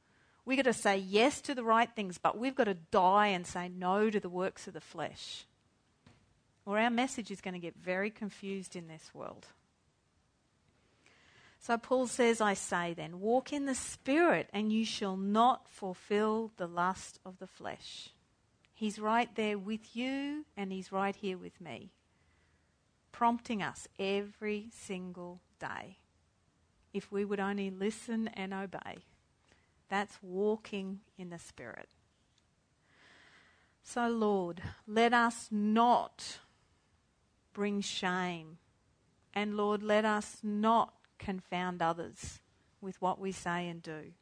[0.47, 3.45] we've got to say yes to the right things, but we've got to die and
[3.45, 5.45] say no to the works of the flesh.
[6.65, 9.47] or our message is going to get very confused in this world.
[11.59, 16.51] So Paul says, I say then, walk in the Spirit, and you shall not fulfill
[16.57, 18.09] the lust of the flesh.
[18.73, 21.91] He's right there with you, and He's right here with me,
[23.11, 25.97] prompting us every single day.
[26.93, 29.05] If we would only listen and obey,
[29.89, 31.89] that's walking in the Spirit.
[33.83, 36.39] So, Lord, let us not
[37.53, 38.57] bring shame.
[39.33, 42.39] And Lord, let us not confound others
[42.81, 44.13] with what we say and do.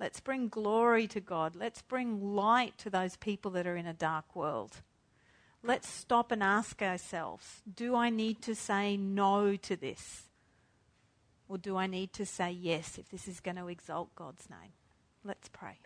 [0.00, 1.54] Let's bring glory to God.
[1.54, 4.82] Let's bring light to those people that are in a dark world.
[5.62, 10.24] Let's stop and ask ourselves do I need to say no to this?
[11.48, 14.72] Or do I need to say yes if this is going to exalt God's name?
[15.24, 15.78] Let's pray.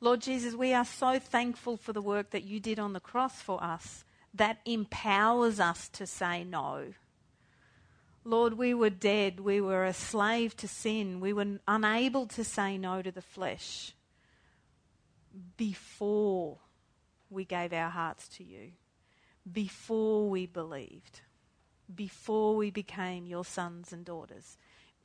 [0.00, 3.42] Lord Jesus, we are so thankful for the work that you did on the cross
[3.42, 6.94] for us that empowers us to say no.
[8.24, 9.40] Lord, we were dead.
[9.40, 11.18] We were a slave to sin.
[11.18, 13.94] We were unable to say no to the flesh
[15.56, 16.58] before
[17.30, 18.72] we gave our hearts to you,
[19.50, 21.22] before we believed,
[21.92, 24.56] before we became your sons and daughters,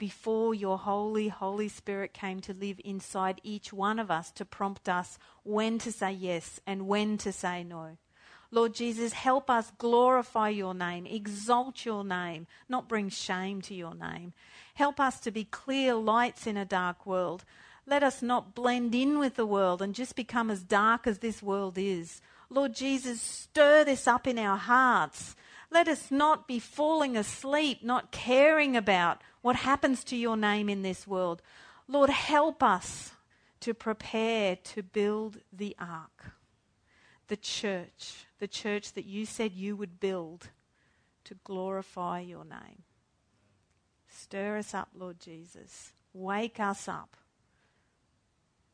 [0.03, 4.89] before your Holy, Holy Spirit came to live inside each one of us to prompt
[4.89, 7.95] us when to say yes and when to say no.
[8.51, 13.95] Lord Jesus, help us glorify your name, exalt your name, not bring shame to your
[13.95, 14.33] name.
[14.73, 17.45] Help us to be clear lights in a dark world.
[17.87, 21.41] Let us not blend in with the world and just become as dark as this
[21.41, 22.19] world is.
[22.49, 25.37] Lord Jesus, stir this up in our hearts.
[25.73, 30.83] Let us not be falling asleep, not caring about what happens to your name in
[30.83, 31.41] this world.
[31.87, 33.13] Lord, help us
[33.61, 36.33] to prepare to build the ark
[37.27, 40.49] the church, the church that you said you would build
[41.23, 42.83] to glorify your name.
[44.07, 45.93] Stir us up, Lord Jesus.
[46.13, 47.17] Wake us up.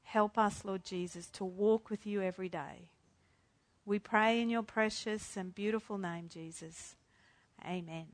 [0.04, 2.90] Help us, Lord Jesus, to walk with you every day.
[3.90, 6.96] We pray in your precious and beautiful name, Jesus.
[7.66, 8.06] Amen.